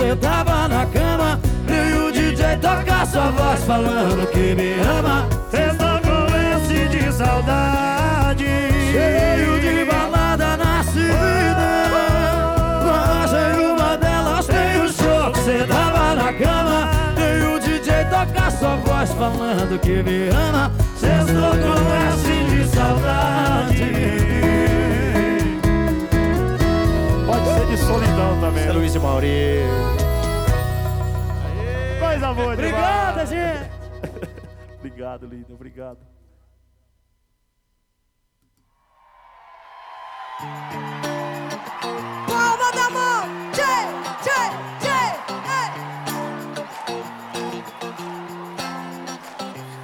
você 0.00 0.16
tava 0.16 0.66
na 0.66 0.86
cama 0.86 1.38
E 1.68 1.98
o 1.98 2.10
DJ 2.10 2.56
toca 2.56 3.04
sua 3.04 3.30
voz 3.32 3.62
falando 3.64 4.26
que 4.30 4.54
me 4.54 4.72
ama. 4.80 5.28
Cês 5.50 5.76
tão 5.76 5.98
com 5.98 6.88
de 6.88 7.12
saudade. 7.12 8.46
Cheio 8.90 9.60
de 9.60 9.84
balada 9.84 10.56
na 10.56 10.82
cidade. 10.84 11.92
Mas 12.86 13.32
em 13.32 13.66
uma 13.66 13.96
delas 13.98 14.46
tem 14.46 14.80
o 14.80 14.88
show 14.90 15.32
você 15.34 15.66
tava 15.66 16.14
na 16.14 16.32
cama. 16.32 16.90
E 17.18 17.44
o 17.44 17.60
DJ 17.60 18.04
toca 18.04 18.50
sua 18.52 18.76
voz 18.76 19.12
falando 19.12 19.78
que 19.80 20.02
me 20.02 20.28
ama. 20.30 20.72
Cês 20.96 21.26
tão 21.26 21.50
com 21.50 22.39
Mauri. 29.20 29.68
Coisa 32.00 32.32
boa. 32.32 32.54
Obrigada, 32.54 33.26
gente! 33.26 33.70
Obrigado, 34.80 35.26
lindo. 35.26 35.54
Obrigado. 35.54 35.98
Palma 42.26 42.72
da 42.72 42.90
mão, 42.90 43.28
tchê, 43.52 43.62
tchê, 44.22 44.40
tchê, 44.80 45.00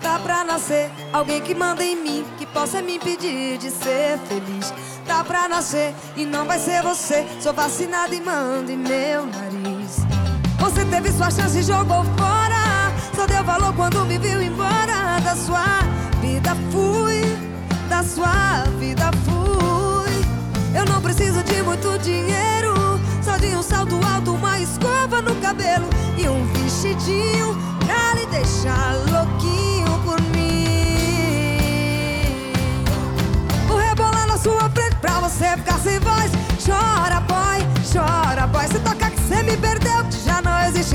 Tá 0.00 0.18
pra 0.20 0.44
nascer 0.44 0.95
alguém 1.12 1.40
que 1.40 1.54
manda 1.54 1.82
em 1.82 1.96
mim, 1.96 2.24
que 2.38 2.46
possa 2.46 2.82
me 2.82 2.96
impedir 2.96 3.58
de 3.58 3.70
ser 3.70 4.18
feliz. 4.28 4.72
Tá 5.06 5.22
pra 5.22 5.48
nascer 5.48 5.94
e 6.16 6.24
não 6.24 6.44
vai 6.44 6.58
ser 6.58 6.82
você. 6.82 7.26
Sou 7.40 7.52
vacinada 7.52 8.14
e 8.14 8.20
mando 8.20 8.70
em 8.70 8.76
meu 8.76 9.26
nariz. 9.26 9.98
Você 10.58 10.84
teve 10.86 11.12
sua 11.12 11.30
chance 11.30 11.58
e 11.58 11.62
jogou 11.62 12.04
fora. 12.16 12.92
Só 13.14 13.26
deu 13.26 13.44
valor 13.44 13.74
quando 13.74 14.04
me 14.04 14.18
viu 14.18 14.42
embora 14.42 15.20
da 15.22 15.36
sua 15.36 15.80
vida. 16.20 16.56
Fui, 16.70 17.22
da 17.88 18.02
sua 18.02 18.64
vida 18.78 19.10
fui. 19.24 20.76
Eu 20.78 20.84
não 20.86 21.00
preciso 21.00 21.42
de 21.44 21.62
muito 21.62 21.98
dinheiro. 21.98 22.74
Só 23.22 23.36
de 23.36 23.54
um 23.54 23.62
salto 23.62 23.98
alto, 24.12 24.32
uma 24.32 24.58
escova 24.58 25.22
no 25.22 25.34
cabelo 25.36 25.88
e 26.16 26.28
um 26.28 26.44
vestidinho 26.46 27.56
pra 27.84 28.14
lhe 28.14 28.26
deixar 28.26 28.95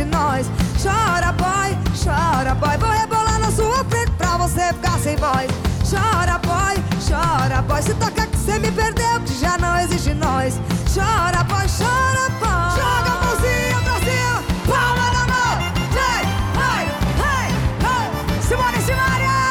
existe 0.01 0.05
nós. 0.05 0.49
Chora, 0.81 1.31
boy, 1.33 1.77
chora, 2.03 2.55
boy. 2.55 2.77
Vou 2.77 2.89
rebolar 2.89 3.39
na 3.39 3.51
sua 3.51 3.83
frente 3.85 4.11
pra 4.17 4.37
você 4.37 4.73
ficar 4.73 4.99
sem 4.99 5.15
voz. 5.17 5.49
Chora, 5.89 6.37
boy, 6.39 6.75
chora, 7.07 7.61
boy. 7.61 7.81
Se 7.81 7.93
toca 7.95 8.25
que 8.27 8.37
você 8.37 8.59
me 8.59 8.71
perdeu, 8.71 9.19
que 9.25 9.33
já 9.39 9.57
não 9.57 9.77
existe 9.79 10.13
nós. 10.13 10.59
Chora, 10.93 11.43
boy, 11.43 11.65
chora, 11.77 12.29
boy. 12.39 12.71
Joga 12.75 13.11
a 13.11 13.25
mãozinha 13.25 13.79
pra 13.83 13.95
cima, 13.99 14.43
palma 14.67 15.11
na 15.11 15.25
mão. 15.27 15.53
Vai, 15.93 16.23
vai, 16.55 16.85
vai, 17.17 17.47
vai. 17.81 18.41
Simone, 18.41 18.81
Simaria. 18.81 19.41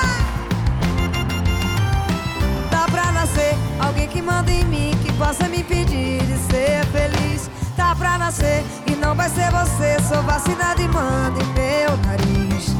Dá 2.70 2.86
pra 2.90 3.12
nascer 3.12 3.56
alguém 3.78 4.08
que 4.08 4.22
manda 4.22 4.50
em 4.50 4.64
mim, 4.64 4.98
que 5.02 5.12
possa 5.14 5.48
me 5.48 5.60
impedir 5.60 6.24
de 6.24 6.38
ser 6.50 6.84
feliz. 6.86 7.50
Tá 7.76 7.94
pra 7.94 8.18
nascer 8.18 8.64
vai 9.20 9.28
ser 9.28 9.50
você. 9.50 10.02
Sou 10.08 10.22
vacinada 10.22 10.80
e 10.80 10.88
manda 10.88 11.42
em 11.42 11.46
meu 11.52 11.96
nariz. 12.06 12.74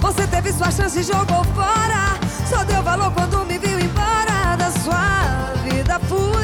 Você 0.00 0.26
teve 0.26 0.50
sua 0.52 0.70
chance 0.70 0.98
e 0.98 1.02
jogou 1.02 1.44
fora. 1.54 2.18
Só 2.48 2.64
deu 2.64 2.82
valor 2.82 3.12
quando 3.12 3.44
me 3.44 3.58
viu 3.58 3.78
embora 3.78 4.56
da 4.56 4.70
sua 4.70 5.52
vida. 5.64 6.00
Fui, 6.08 6.41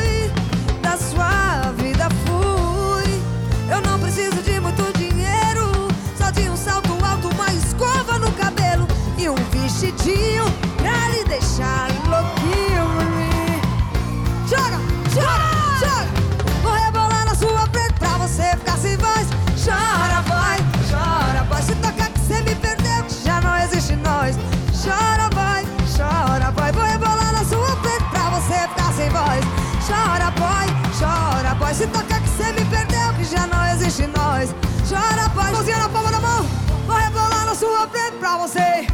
pra 38.28 38.37
você. 38.37 38.87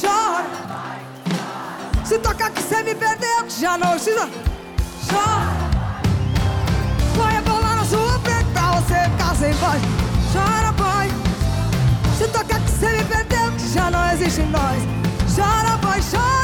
Chora. 0.00 0.46
Se 2.04 2.18
tocar 2.18 2.50
que 2.50 2.62
você 2.62 2.82
me 2.82 2.94
perdeu, 2.94 3.44
que 3.44 3.60
já 3.60 3.76
não 3.76 3.90
precisa. 3.90 4.28
Chora. 5.06 5.68
Vou 7.14 7.26
rebolar 7.26 7.76
na 7.76 7.84
sua 7.84 8.18
frente 8.20 8.46
pra 8.54 8.72
você 8.72 8.94
ficar 9.10 9.36
sem 9.36 9.52
voz. 9.52 9.82
Chora, 10.32 10.72
boy. 10.72 11.08
Se 12.16 12.28
tocar 12.28 12.60
que 12.60 12.70
você 12.70 12.88
me 12.88 13.04
perdeu, 13.04 13.52
que 13.52 13.68
já 13.68 13.90
não 13.90 14.10
existe 14.12 14.40
em 14.40 14.50
nós. 14.50 14.82
Chora, 15.34 15.76
boy, 15.78 16.00
chora, 16.10 16.37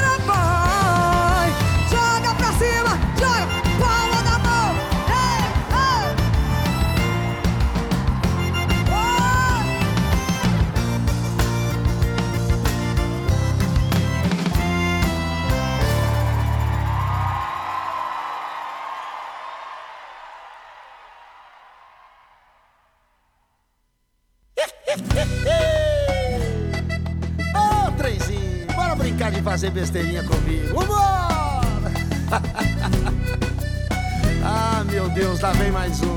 besteirinha 29.75 30.23
comigo. 30.23 30.69
Vambora! 30.69 31.93
ah, 34.45 34.85
meu 34.91 35.09
Deus, 35.11 35.41
lá 35.41 35.53
vem 35.53 35.73
mais 35.73 36.01
um. 36.01 36.17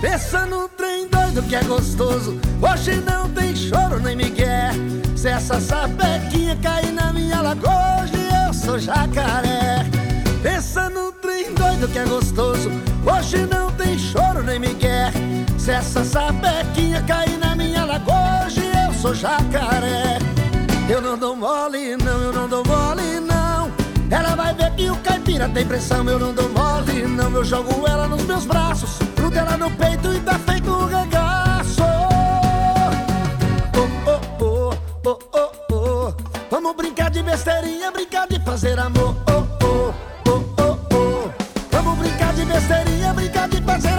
Pensa 0.00 0.46
no 0.46 0.68
trem 0.70 1.06
doido 1.06 1.42
que 1.42 1.54
é 1.54 1.62
gostoso. 1.62 2.40
Hoje 2.60 2.96
não 3.02 3.28
tem 3.28 3.54
choro 3.54 4.00
nem 4.00 4.16
migué. 4.16 4.70
Se 5.14 5.28
essa 5.28 5.60
sapequinha 5.60 6.56
cair 6.56 6.92
na 6.92 7.12
minha 7.12 7.42
lagoa, 7.42 8.02
hoje 8.02 8.14
eu 8.46 8.54
sou 8.54 8.78
jacaré. 8.78 9.84
Pensa 10.42 10.88
no 10.88 11.12
trem 11.12 11.52
doido 11.54 11.86
que 11.88 11.98
é 11.98 12.06
gostoso. 12.06 12.70
Hoje 13.04 13.46
não 13.46 13.70
tem 13.72 13.98
choro 13.98 14.42
nem 14.42 14.58
migué. 14.58 15.12
Se 15.58 15.70
essa 15.70 16.02
sapequinha 16.04 17.02
cair 17.02 17.38
na 17.38 17.54
minha 17.54 17.84
lagoa, 17.84 18.46
hoje 18.46 18.62
eu 18.62 18.94
sou 18.94 19.14
jacaré. 19.14 20.31
Eu 20.92 21.00
não 21.00 21.16
dou 21.16 21.34
mole, 21.34 21.96
não, 21.96 22.20
eu 22.20 22.32
não 22.34 22.46
dou 22.46 22.62
mole, 22.66 23.18
não. 23.20 23.72
Ela 24.10 24.36
vai 24.36 24.52
ver 24.54 24.70
que 24.74 24.90
o 24.90 24.96
caipira 24.96 25.48
tem 25.48 25.64
pressão, 25.64 26.06
eu 26.06 26.18
não 26.18 26.34
dou 26.34 26.50
mole, 26.50 27.06
não. 27.06 27.34
Eu 27.34 27.42
jogo 27.42 27.88
ela 27.88 28.06
nos 28.06 28.22
meus 28.24 28.44
braços, 28.44 28.98
grudo 29.16 29.38
ela 29.38 29.56
no 29.56 29.70
peito 29.70 30.12
e 30.12 30.20
tá 30.20 30.38
feito 30.40 30.70
um 30.70 30.84
regaço. 30.84 31.82
Oh, 33.74 33.80
oh, 34.10 34.20
oh, 34.44 34.76
oh, 35.06 35.18
oh, 35.32 35.74
oh. 35.74 36.14
Vamos 36.50 36.76
brincar 36.76 37.10
de 37.10 37.22
besteirinha, 37.22 37.90
brincar 37.90 38.28
de 38.28 38.38
fazer 38.40 38.78
amor. 38.78 39.16
Oh, 39.30 39.46
oh, 39.64 39.94
oh, 40.28 40.44
oh, 40.58 40.94
oh. 40.94 41.30
Vamos 41.70 41.98
brincar 42.00 42.34
de 42.34 42.44
besteirinha, 42.44 43.14
brincar 43.14 43.48
de 43.48 43.62
fazer 43.62 43.91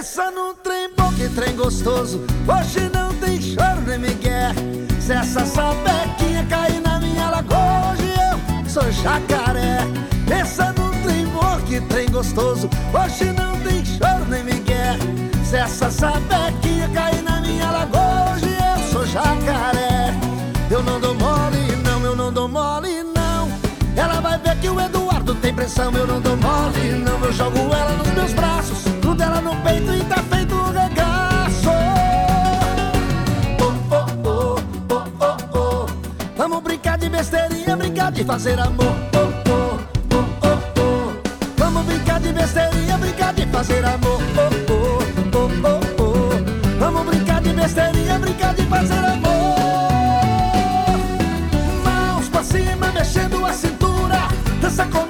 Pensa 0.00 0.30
num 0.30 0.54
trem 0.54 0.88
bom, 0.96 1.12
que 1.12 1.28
trem 1.28 1.54
gostoso. 1.54 2.24
Hoje 2.48 2.88
não 2.88 3.12
tem 3.16 3.38
choro 3.38 3.82
nem 3.86 3.98
migué. 3.98 4.50
Se 4.98 5.12
essa 5.12 5.44
sapequinha 5.44 6.42
cair 6.48 6.80
na 6.80 6.98
minha 6.98 7.28
lagoa, 7.28 7.92
hoje 7.92 8.08
eu 8.08 8.70
sou 8.70 8.90
jacaré. 8.90 9.80
Pensa 10.26 10.72
num 10.72 10.90
trem 11.02 11.26
bom, 11.26 11.60
que 11.66 11.82
trem 11.82 12.08
gostoso. 12.10 12.70
Hoje 12.94 13.30
não 13.32 13.60
tem 13.60 13.84
choro 13.84 14.24
nem 14.30 14.42
migué. 14.42 14.96
Se 15.44 15.56
essa 15.56 15.90
sapequinha 15.90 16.88
cair 16.94 17.20
na 17.20 17.42
minha 17.42 17.70
lagoa, 17.70 18.32
hoje 18.32 18.48
eu 18.48 18.82
sou 18.90 19.04
jacaré. 19.04 20.14
Eu 20.70 20.82
não 20.82 20.98
dou 20.98 21.14
mole, 21.14 21.76
não, 21.84 22.02
eu 22.06 22.16
não 22.16 22.32
dou 22.32 22.48
mole, 22.48 23.02
não. 23.02 23.52
Ela 23.94 24.18
vai 24.22 24.38
ver 24.38 24.56
que 24.60 24.70
o 24.70 24.80
Eduardo 24.80 25.34
tem 25.34 25.52
pressão 25.52 25.92
Eu 25.92 26.06
não 26.06 26.22
dou 26.22 26.38
mole, 26.38 26.92
não, 27.04 27.22
eu 27.22 27.32
jogo 27.34 27.58
ela 27.58 27.92
nos 27.98 28.08
meus 28.14 28.32
braços 28.32 28.89
Grudo 29.10 29.24
ela 29.24 29.40
no 29.40 29.56
peito 29.56 29.92
e 29.92 30.04
tá 30.04 30.22
feito 30.22 30.54
um 30.54 30.70
regaço 30.70 31.68
oh, 33.60 33.74
oh, 33.90 34.06
oh, 34.24 34.56
oh, 34.88 35.02
oh, 35.20 35.58
oh. 35.58 35.86
Vamos 36.36 36.62
brincar 36.62 36.96
de 36.96 37.08
besteirinha, 37.08 37.76
brincar 37.76 38.12
de 38.12 38.22
fazer 38.22 38.60
amor 38.60 38.94
oh, 39.16 39.50
oh, 39.50 39.80
oh, 40.14 40.46
oh, 40.46 40.80
oh. 40.80 41.12
Vamos 41.56 41.86
brincar 41.86 42.20
de 42.20 42.32
besteirinha, 42.32 42.98
brincar 42.98 43.34
de 43.34 43.46
fazer 43.46 43.84
amor 43.84 44.20
oh, 44.36 44.72
oh, 44.72 45.02
oh, 45.34 45.50
oh, 45.66 46.04
oh. 46.04 46.78
Vamos 46.78 47.04
brincar 47.06 47.40
de 47.42 47.52
besteirinha, 47.52 48.16
brincar 48.16 48.54
de 48.54 48.62
fazer 48.62 49.04
amor 49.04 49.56
Mãos 51.84 52.28
pra 52.28 52.44
cima, 52.44 52.92
mexendo 52.92 53.44
a 53.44 53.52
cintura 53.52 54.28
Dança 54.60 54.84
comigo, 54.86 55.09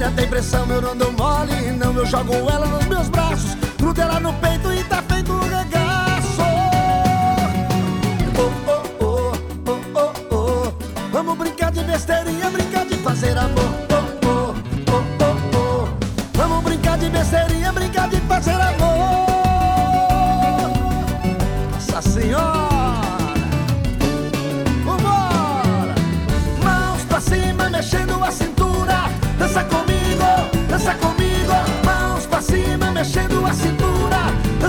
caipira 0.00 0.10
tem 0.12 0.26
pressão 0.26 0.66
Eu 0.70 0.80
não 0.80 0.96
dou 0.96 1.12
mole, 1.12 1.72
não, 1.72 1.92
eu 1.92 2.06
jogo 2.06 2.32
ela 2.34 2.66
nos 2.66 2.86
meus 2.86 3.08
braços. 3.08 3.54
Grudo 3.78 4.00
ela 4.00 4.18
no 4.18 4.32
peito 4.34 4.72
e 4.72 4.82
tá 4.84 5.02
feito 5.02 5.32
um 5.32 5.40
regaço. 5.40 6.42
Oh, 8.38 8.50
oh, 8.66 8.82
oh, 9.04 9.32
oh, 9.66 9.80
oh, 9.94 10.34
oh. 10.34 10.72
Vamos 11.12 11.36
brincar 11.36 11.70
de 11.70 11.84
besteirinha, 11.84 12.50
brincar 12.50 12.86
de 12.86 12.96
fazer 12.96 13.36
amor. 13.36 13.74
Oh, 13.90 14.26
oh, 14.26 14.54
oh, 14.90 15.04
oh, 15.24 15.56
oh. 15.56 15.88
Vamos 16.34 16.64
brincar 16.64 16.98
de 16.98 17.10
besteirinha, 17.10 17.72
brincar 17.72 18.08
de 18.08 18.20
fazer 18.22 18.60
amor. 18.60 19.26
Nossa 21.72 22.02
Senhora. 22.02 22.60
Mexendo 27.80 28.22
a 28.22 28.30
cintura. 28.30 29.10
Dança 29.38 29.64
comigo, 29.64 29.89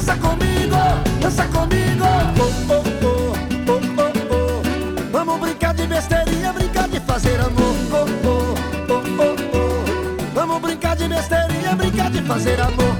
Dança 0.01 0.18
comigo, 0.18 0.75
dança 1.21 1.45
comigo 1.45 2.03
oh, 2.39 2.74
oh, 2.74 2.83
oh, 3.06 3.33
oh, 3.68 3.81
oh, 4.00 4.33
oh. 4.33 5.12
Vamos 5.12 5.39
brincar 5.39 5.75
de 5.75 5.86
besteirinha, 5.86 6.51
brincar 6.51 6.88
de 6.89 7.00
fazer 7.01 7.39
amor 7.39 7.75
oh, 7.92 8.27
oh, 8.27 8.56
oh, 8.89 9.03
oh, 9.19 9.57
oh. 9.57 10.33
Vamos 10.33 10.59
brincar 10.59 10.95
de 10.95 11.07
besteirinha, 11.07 11.75
brincar 11.75 12.09
de 12.09 12.19
fazer 12.24 12.59
amor 12.59 12.95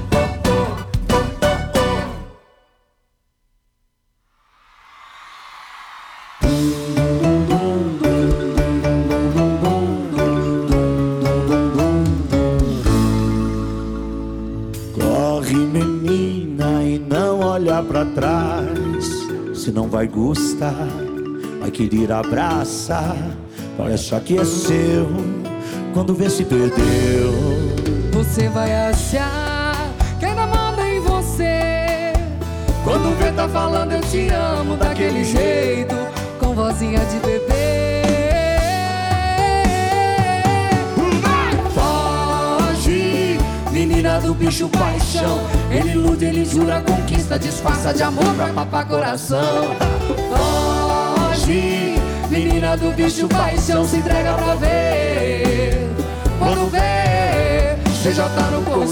vai 21.60 21.72
querer 21.72 22.12
abraçar. 22.12 23.16
É 23.80 23.98
seu 23.98 25.08
quando 25.92 26.14
vê 26.14 26.30
se 26.30 26.46
perdeu. 26.46 27.32
Você 28.14 28.48
vai 28.50 28.72
achar 28.90 29.90
que 30.20 30.26
ainda 30.26 30.46
manda 30.46 30.88
em 30.88 31.00
você 31.00 32.14
Quando 32.84 33.18
vê 33.18 33.32
tá 33.32 33.50
falando 33.50 33.94
eu 33.94 34.02
te 34.02 34.30
amo 34.30 34.78
daquele 34.78 35.24
jeito 35.24 35.96
Com 36.40 36.54
vozinha 36.54 37.00
de 37.00 37.18
bebê 37.18 37.61
menina 44.12 44.20
do 44.20 44.34
bicho 44.34 44.68
paixão. 44.70 45.40
Ele 45.70 45.92
ilude, 45.92 46.26
ele 46.26 46.46
jura, 46.46 46.82
conquista, 46.82 47.40
disfarça 47.40 47.94
de 47.94 48.04
amor 48.04 48.34
pra 48.36 48.48
papar 48.48 48.86
coração. 48.86 49.76
Foge, 51.30 51.96
menina 52.30 52.76
do 52.76 52.92
bicho 52.92 53.28
paixão 53.28 53.86
Se 53.86 53.98
entrega 53.98 54.34
pra 54.34 54.56
ver. 54.56 55.90
Quando 56.38 56.70
vê, 56.70 57.78
você 57.86 58.12
já 58.12 58.28
tá 58.30 58.42
no 58.52 58.62
colchão. 58.64 58.92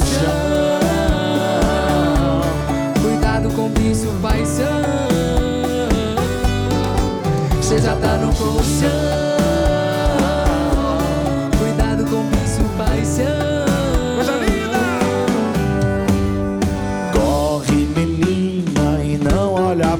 Cuidado 3.01 3.50
com 3.56 3.65
o 3.65 3.69
bicho 3.69 4.07
paixão. 4.22 4.83
Você 7.62 7.80
já 7.80 7.95
tá 7.95 8.18
no 8.18 8.33
colchão 8.33 9.38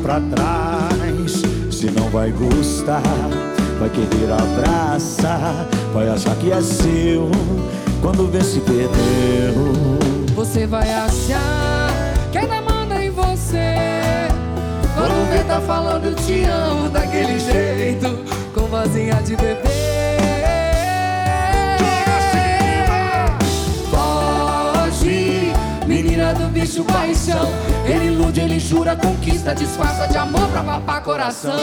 pra 0.10 0.20
trás. 0.22 1.44
Se 1.72 1.92
não 1.92 2.10
vai 2.10 2.32
gostar, 2.32 3.04
vai 3.80 3.90
querer 3.90 4.32
abraçar. 4.32 5.68
Vai 5.94 6.10
achar 6.10 6.36
que 6.38 6.52
é 6.52 6.62
seu 6.62 7.30
quando 8.02 8.28
vê 8.32 8.42
se 8.42 8.60
perdeu. 8.62 10.00
Você 10.34 10.66
vai 10.66 10.90
achar 10.90 11.92
que 12.32 12.38
ainda 12.40 12.62
manda 12.62 13.04
em 13.04 13.12
você 13.12 13.76
Quando 14.96 15.30
vê 15.30 15.44
tá 15.44 15.60
falando 15.60 16.16
te 16.16 16.44
amo 16.46 16.90
daquele 16.90 17.38
jeito 17.40 18.24
Com 18.54 18.68
vozinha 18.68 19.16
de 19.16 19.36
bebê 19.36 19.79
menina 26.60 26.66
do 26.66 26.66
bicho 26.66 26.84
paixão 26.84 27.50
Ele 27.86 28.06
ilude, 28.08 28.42
ele 28.42 28.60
jura, 28.60 28.96
conquista, 28.96 29.56
disfarça 29.56 30.08
de 30.08 30.18
amor 30.18 30.48
pra 30.50 30.64
papar 30.64 31.04
coração. 31.04 31.54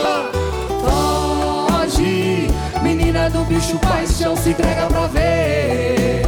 Foge, 0.81 2.49
menina 2.83 3.29
do 3.31 3.45
bicho 3.45 3.79
paixão 3.79 4.37
Se 4.37 4.51
entrega 4.51 4.87
pra 4.87 5.07
ver. 5.07 6.23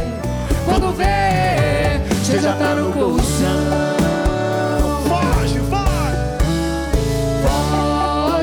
Quando 0.65 0.95
vê, 0.95 1.99
você 2.23 2.39
já 2.39 2.53
tá 2.53 2.75
no 2.75 2.91
colchão. 2.93 3.19
Foge, 5.07 5.59
foge! 5.69 6.17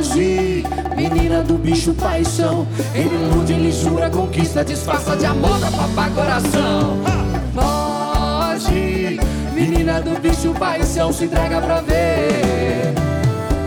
Foge, 0.03 0.65
menina 0.97 1.43
do 1.43 1.55
bicho 1.55 1.95
paixão 1.95 2.67
Ele 2.95 3.15
ilude, 3.15 3.53
ele 3.53 3.71
jura, 3.71 4.11
conquista, 4.11 4.65
disfarça 4.65 5.17
de 5.17 5.27
amor 5.27 5.59
pra 5.61 5.71
papar 5.71 6.11
coração. 6.11 6.99
Foge, 7.55 7.86
menina 9.77 10.01
do 10.01 10.19
bicho 10.21 10.55
paixão 10.55 11.13
Se 11.13 11.25
entrega 11.25 11.61
pra 11.61 11.81
ver. 11.81 12.95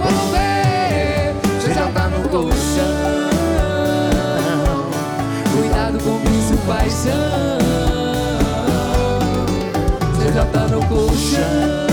Quando 0.01 0.31
vê, 0.31 1.33
você 1.59 1.73
já 1.73 1.87
tá 1.87 2.07
no 2.07 2.27
colchão. 2.29 2.59
Cuidado 5.53 6.03
com 6.03 6.09
o 6.09 6.19
bicho 6.19 6.57
paixão 6.67 7.59
Você 10.15 10.33
já 10.33 10.45
tá 10.45 10.67
no 10.67 10.85
colchão. 10.87 11.87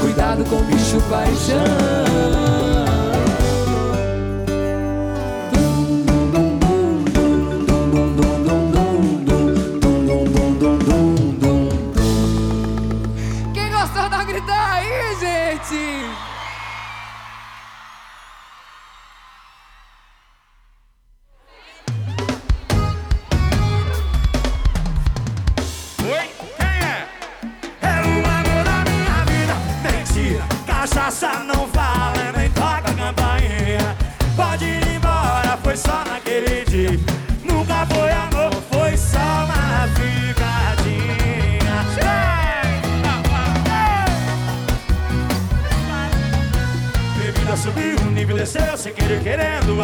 Cuidado 0.00 0.44
com 0.44 0.56
o 0.56 0.62
bicho 0.64 1.00
paixão 1.10 2.47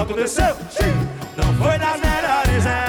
aconteceu 0.05 0.57
Não 1.37 1.55
foi 1.55 1.79
das 1.79 2.01
melhores, 2.01 2.65
né? 2.65 2.87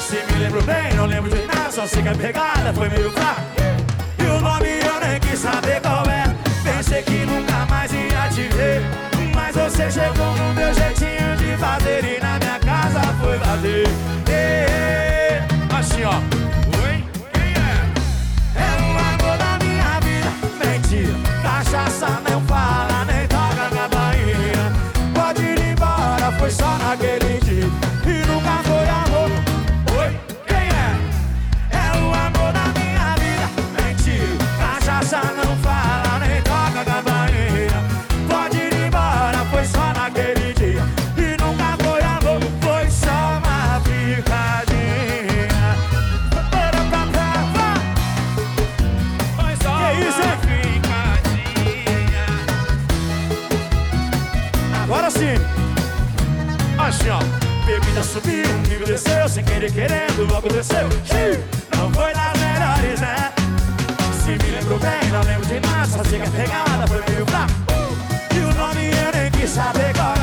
Se 0.00 0.16
me 0.32 0.38
lembro 0.38 0.62
bem, 0.62 0.94
não 0.94 1.06
lembro 1.06 1.30
de 1.30 1.46
nada 1.46 1.70
Só 1.70 1.86
sei 1.86 2.02
que 2.02 2.08
a 2.08 2.14
pegada 2.14 2.72
foi 2.74 2.88
meio 2.88 3.10
fraca. 3.10 3.42
E 4.18 4.22
o 4.22 4.40
nome 4.40 4.68
eu 4.68 5.00
nem 5.06 5.20
quis 5.20 5.38
saber 5.38 5.80
qual 5.82 6.04
é. 6.06 6.24
Pensei 6.62 7.02
que 7.02 7.26
nunca 7.26 7.66
mais 7.66 7.92
ia 7.92 8.28
te 8.28 8.48
ver. 8.56 8.82
Mas 9.34 9.54
você 9.54 9.90
chegou 9.90 10.34
no 10.36 10.54
meu 10.54 10.72
jeitinho 10.72 11.36
de 11.36 11.56
fazer 11.58 12.04
E 12.04 12.20
na 12.20 12.38
minha 12.38 12.58
casa 12.60 13.00
foi 13.20 13.38
bater. 13.38 13.84
Assim 15.76 16.04
ó. 16.04 16.14
Oi, 16.84 17.04
quem 17.32 17.52
é? 17.52 17.76
É 18.56 18.70
o 18.80 18.90
amor 18.96 19.36
da 19.36 19.58
minha 19.64 20.00
vida. 20.00 20.30
Mentira, 20.64 21.14
cachaça 21.42 22.22
não 22.28 22.33
foi 26.96 27.23
querer 59.70 60.06
querendo, 60.06 60.36
aconteceu 60.36 60.88
Não 61.76 61.92
foi 61.92 62.12
das 62.12 62.38
melhores, 62.38 63.00
né? 63.00 63.32
Se 64.22 64.30
me 64.30 64.50
lembro 64.50 64.78
bem, 64.78 65.10
não 65.10 65.22
lembro 65.22 65.46
de 65.46 65.60
nada 65.60 65.86
Só 65.86 66.04
sei 66.04 66.20
que 66.20 66.26
a 66.26 66.30
pegada 66.30 66.86
foi 66.86 67.02
meio 67.08 67.26
fraca 67.26 67.54
E 68.34 68.38
o 68.40 68.54
nome 68.54 68.90
eu 68.90 69.20
nem 69.20 69.30
quis 69.30 69.50
saber 69.50 69.94
qual 69.94 70.13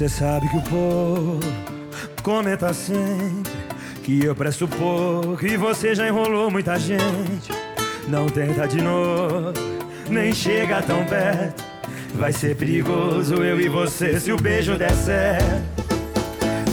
Cê 0.00 0.08
sabe 0.08 0.48
que 0.48 0.56
o 0.56 0.62
povo 0.62 1.40
comenta 2.22 2.72
sempre 2.72 3.52
que 4.02 4.24
eu 4.24 4.34
presto 4.34 4.66
pouco 4.66 5.44
e 5.44 5.58
você 5.58 5.94
já 5.94 6.08
enrolou 6.08 6.50
muita 6.50 6.78
gente. 6.78 7.52
Não 8.08 8.26
tenta 8.26 8.66
de 8.66 8.80
novo, 8.80 9.52
nem 10.08 10.32
chega 10.32 10.80
tão 10.80 11.04
perto. 11.04 11.62
Vai 12.14 12.32
ser 12.32 12.56
perigoso 12.56 13.44
eu 13.44 13.60
e 13.60 13.68
você 13.68 14.18
se 14.18 14.32
o 14.32 14.38
beijo 14.38 14.78
der 14.78 14.92
certo. 14.92 15.84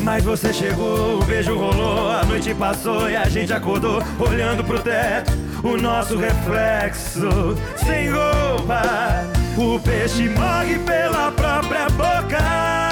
Mas 0.04 0.24
você 0.24 0.54
chegou, 0.54 1.20
o 1.20 1.26
beijo 1.26 1.54
rolou, 1.54 2.10
a 2.10 2.24
noite 2.24 2.54
passou 2.54 3.10
e 3.10 3.18
a 3.18 3.28
gente 3.28 3.52
acordou 3.52 4.02
olhando 4.20 4.64
pro 4.64 4.80
teto. 4.80 5.34
O 5.66 5.76
nosso 5.76 6.18
reflexo, 6.18 7.58
sem 7.76 8.10
roupa, 8.10 9.28
o 9.58 9.78
peixe 9.82 10.30
morre 10.30 10.80
pela 10.80 11.30
própria 11.34 11.90
boca. 11.90 12.87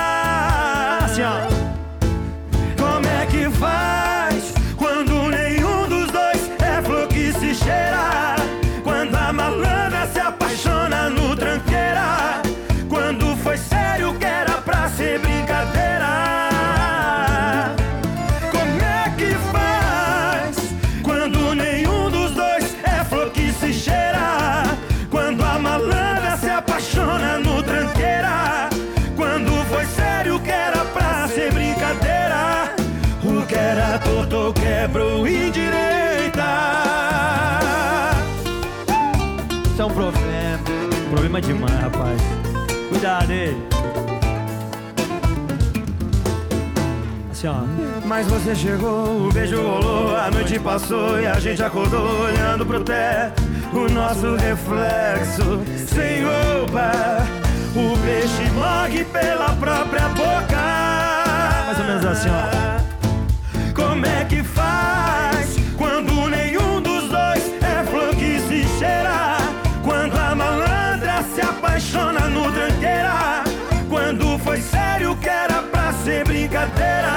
Assim, 1.18 1.65
quebrou 34.86 35.28
indireita. 35.28 36.46
Isso 39.66 39.82
é 39.82 39.86
um 39.86 39.90
problema. 39.90 40.60
Problema 41.10 41.42
demais, 41.42 41.80
rapaz. 41.82 42.22
Cuidado 42.90 43.32
aí. 43.32 43.68
Assim, 47.32 47.48
ó. 47.48 47.64
Mas 48.06 48.28
você 48.28 48.56
chegou, 48.56 49.28
o 49.28 49.34
beijo 49.34 49.60
rolou, 49.60 50.16
a 50.16 50.30
noite 50.30 50.60
passou 50.60 51.20
e 51.20 51.26
a 51.26 51.40
gente 51.40 51.64
acordou 51.64 52.22
olhando 52.22 52.64
pro 52.64 52.84
teto. 52.84 53.42
O 53.74 53.92
nosso 53.92 54.36
reflexo, 54.36 55.62
sem 55.88 56.24
roupa, 56.24 57.26
o 57.76 57.98
peixe 58.06 58.52
morre 58.54 59.04
pela 59.06 59.50
própria 59.56 60.10
boca. 60.10 61.66
Mais 61.66 61.80
ou 61.80 61.86
menos 61.86 62.06
assim, 62.06 62.30
ó. 62.30 62.76
Como 63.74 64.06
é 64.06 64.24
que 64.26 64.44
faz 64.44 64.65
brincadeira? 76.66 77.12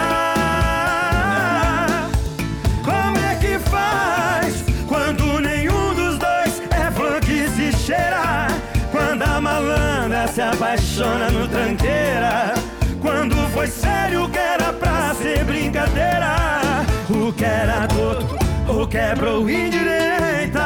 Como 2.84 3.18
é 3.18 3.34
que 3.36 3.58
faz 3.70 4.64
quando 4.86 5.40
nenhum 5.40 5.94
dos 5.94 6.18
dois 6.18 6.62
é 6.70 6.90
flor 6.90 7.20
que 7.20 7.48
se 7.48 7.72
cheira? 7.72 8.48
Quando 8.90 9.22
a 9.22 9.40
malandra 9.40 10.26
se 10.28 10.42
apaixona 10.42 11.30
no 11.30 11.48
tranqueira? 11.48 12.54
Quando 13.00 13.36
foi 13.52 13.66
sério 13.66 14.28
que 14.28 14.38
era 14.38 14.72
pra 14.72 15.14
ser 15.14 15.44
brincadeira? 15.44 16.84
O 17.08 17.32
que 17.32 17.44
era 17.44 17.86
torto, 17.88 18.36
o 18.68 18.86
quebrou 18.86 19.48
indireita? 19.48 20.57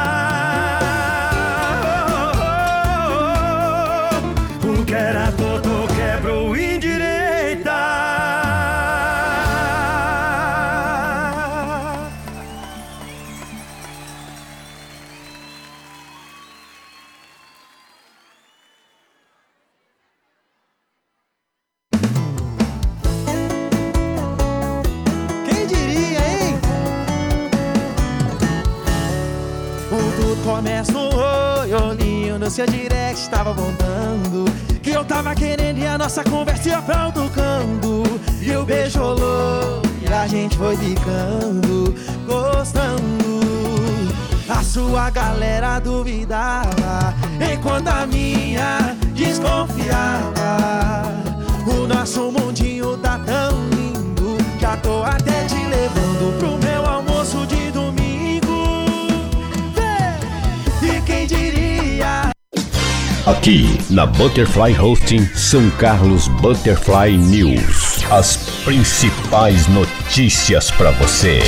Aqui 63.25 63.77
na 63.89 64.05
Butterfly 64.05 64.77
Hosting 64.77 65.25
São 65.33 65.69
Carlos 65.71 66.27
Butterfly 66.27 67.17
News. 67.17 68.03
As 68.11 68.35
principais 68.65 69.65
notícias 69.69 70.69
para 70.71 70.91
você. 70.91 71.39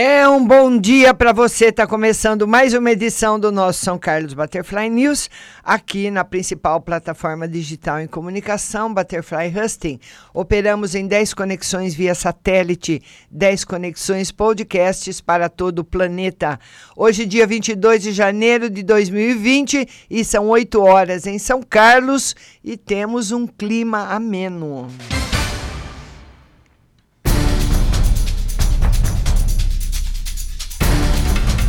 É 0.00 0.28
um 0.28 0.46
bom 0.46 0.78
dia 0.78 1.12
para 1.12 1.32
você. 1.32 1.70
Está 1.70 1.84
começando 1.84 2.46
mais 2.46 2.72
uma 2.72 2.92
edição 2.92 3.36
do 3.36 3.50
nosso 3.50 3.84
São 3.84 3.98
Carlos 3.98 4.32
Butterfly 4.32 4.88
News, 4.88 5.28
aqui 5.60 6.08
na 6.08 6.24
principal 6.24 6.80
plataforma 6.80 7.48
digital 7.48 7.98
em 7.98 8.06
comunicação, 8.06 8.94
Butterfly 8.94 9.52
Husting. 9.52 9.98
Operamos 10.32 10.94
em 10.94 11.04
10 11.04 11.34
conexões 11.34 11.96
via 11.96 12.14
satélite, 12.14 13.02
10 13.28 13.64
conexões 13.64 14.30
podcasts 14.30 15.20
para 15.20 15.48
todo 15.48 15.80
o 15.80 15.84
planeta. 15.84 16.60
Hoje, 16.96 17.26
dia 17.26 17.44
22 17.44 18.00
de 18.00 18.12
janeiro 18.12 18.70
de 18.70 18.84
2020, 18.84 20.06
e 20.08 20.24
são 20.24 20.46
8 20.46 20.80
horas 20.80 21.26
em 21.26 21.40
São 21.40 21.60
Carlos, 21.60 22.36
e 22.62 22.76
temos 22.76 23.32
um 23.32 23.48
clima 23.48 24.14
ameno. 24.14 24.86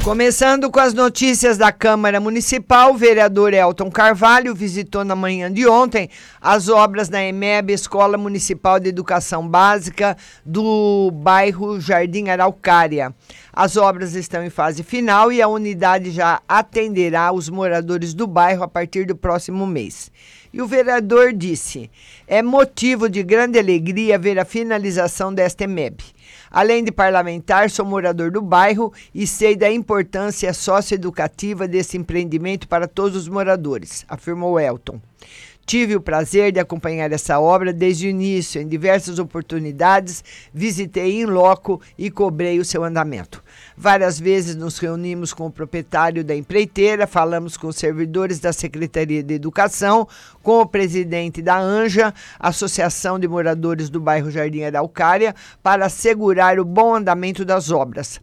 Começando 0.09 0.71
com 0.71 0.79
as 0.79 0.91
notícias 0.91 1.55
da 1.55 1.71
Câmara 1.71 2.19
Municipal, 2.19 2.91
o 2.91 2.97
vereador 2.97 3.53
Elton 3.53 3.91
Carvalho 3.91 4.55
visitou 4.55 5.05
na 5.05 5.15
manhã 5.15 5.53
de 5.53 5.67
ontem 5.67 6.09
as 6.41 6.67
obras 6.67 7.09
da 7.09 7.23
EMEB, 7.23 7.73
Escola 7.73 8.17
Municipal 8.17 8.79
de 8.79 8.89
Educação 8.89 9.47
Básica, 9.47 10.17
do 10.43 11.11
bairro 11.11 11.79
Jardim 11.79 12.27
Araucária. 12.27 13.13
As 13.53 13.77
obras 13.77 14.15
estão 14.15 14.43
em 14.43 14.49
fase 14.49 14.81
final 14.81 15.31
e 15.31 15.43
a 15.43 15.47
unidade 15.47 16.09
já 16.09 16.41
atenderá 16.47 17.31
os 17.31 17.47
moradores 17.47 18.15
do 18.15 18.25
bairro 18.25 18.63
a 18.63 18.67
partir 18.67 19.05
do 19.05 19.15
próximo 19.15 19.67
mês. 19.67 20.11
E 20.51 20.59
o 20.59 20.65
vereador 20.65 21.33
disse: 21.33 21.87
é 22.27 22.41
motivo 22.41 23.07
de 23.07 23.21
grande 23.21 23.59
alegria 23.59 24.17
ver 24.17 24.39
a 24.39 24.45
finalização 24.45 25.31
desta 25.31 25.65
EMEB. 25.65 26.03
Além 26.51 26.83
de 26.83 26.91
parlamentar, 26.91 27.69
sou 27.69 27.85
morador 27.85 28.31
do 28.31 28.41
bairro 28.41 28.91
e 29.13 29.27
sei 29.27 29.55
da 29.55 29.71
importância 29.71 30.53
socioeducativa 30.53 31.67
desse 31.67 31.97
empreendimento 31.97 32.67
para 32.67 32.87
todos 32.87 33.15
os 33.15 33.27
moradores, 33.27 34.05
afirmou 34.07 34.59
Elton. 34.59 34.99
Tive 35.69 35.95
o 35.95 36.01
prazer 36.01 36.51
de 36.51 36.59
acompanhar 36.59 37.11
essa 37.11 37.39
obra 37.39 37.71
desde 37.71 38.07
o 38.07 38.09
início, 38.09 38.59
em 38.59 38.67
diversas 38.67 39.19
oportunidades, 39.19 40.23
visitei 40.51 41.21
em 41.21 41.25
loco 41.25 41.79
e 41.95 42.09
cobrei 42.09 42.57
o 42.57 42.65
seu 42.65 42.83
andamento. 42.83 43.43
Várias 43.77 44.19
vezes 44.19 44.55
nos 44.55 44.79
reunimos 44.79 45.31
com 45.31 45.45
o 45.45 45.51
proprietário 45.51 46.23
da 46.23 46.35
empreiteira, 46.35 47.05
falamos 47.05 47.55
com 47.55 47.71
servidores 47.71 48.39
da 48.39 48.51
Secretaria 48.51 49.21
de 49.21 49.35
Educação, 49.35 50.07
com 50.41 50.59
o 50.59 50.65
presidente 50.65 51.39
da 51.39 51.59
ANJA, 51.59 52.15
Associação 52.39 53.19
de 53.19 53.27
Moradores 53.27 53.91
do 53.91 54.01
Bairro 54.01 54.31
Jardim 54.31 54.63
Araucária, 54.63 55.35
para 55.61 55.85
assegurar 55.85 56.59
o 56.59 56.65
bom 56.65 56.95
andamento 56.95 57.45
das 57.45 57.69
obras. 57.69 58.19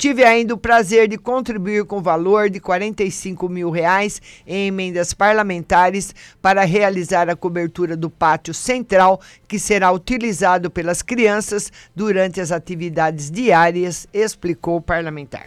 Tive 0.00 0.24
ainda 0.24 0.54
o 0.54 0.56
prazer 0.56 1.06
de 1.08 1.18
contribuir 1.18 1.84
com 1.84 1.98
o 1.98 2.02
valor 2.02 2.48
de 2.48 2.58
45 2.58 3.50
mil 3.50 3.68
reais 3.68 4.18
em 4.46 4.68
emendas 4.68 5.12
parlamentares 5.12 6.14
para 6.40 6.64
realizar 6.64 7.28
a 7.28 7.36
cobertura 7.36 7.94
do 7.94 8.08
pátio 8.08 8.54
central, 8.54 9.20
que 9.46 9.58
será 9.58 9.92
utilizado 9.92 10.70
pelas 10.70 11.02
crianças 11.02 11.70
durante 11.94 12.40
as 12.40 12.50
atividades 12.50 13.30
diárias, 13.30 14.08
explicou 14.10 14.76
o 14.76 14.80
parlamentar. 14.80 15.46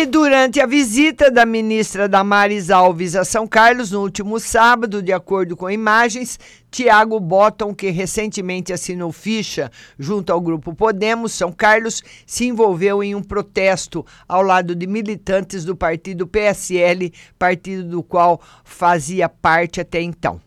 E 0.00 0.06
durante 0.06 0.58
a 0.62 0.64
visita 0.64 1.30
da 1.30 1.44
ministra 1.44 2.08
Damares 2.08 2.70
Alves 2.70 3.14
a 3.14 3.22
São 3.22 3.46
Carlos 3.46 3.90
no 3.90 4.00
último 4.00 4.40
sábado, 4.40 5.02
de 5.02 5.12
acordo 5.12 5.54
com 5.54 5.70
imagens, 5.70 6.40
Tiago 6.70 7.20
Botton, 7.20 7.74
que 7.74 7.90
recentemente 7.90 8.72
assinou 8.72 9.12
ficha 9.12 9.70
junto 9.98 10.32
ao 10.32 10.40
grupo 10.40 10.74
Podemos 10.74 11.32
São 11.32 11.52
Carlos, 11.52 12.02
se 12.24 12.46
envolveu 12.46 13.04
em 13.04 13.14
um 13.14 13.22
protesto 13.22 14.02
ao 14.26 14.40
lado 14.40 14.74
de 14.74 14.86
militantes 14.86 15.66
do 15.66 15.76
partido 15.76 16.26
PSL, 16.26 17.12
partido 17.38 17.84
do 17.84 18.02
qual 18.02 18.40
fazia 18.64 19.28
parte 19.28 19.82
até 19.82 20.00
então. 20.00 20.40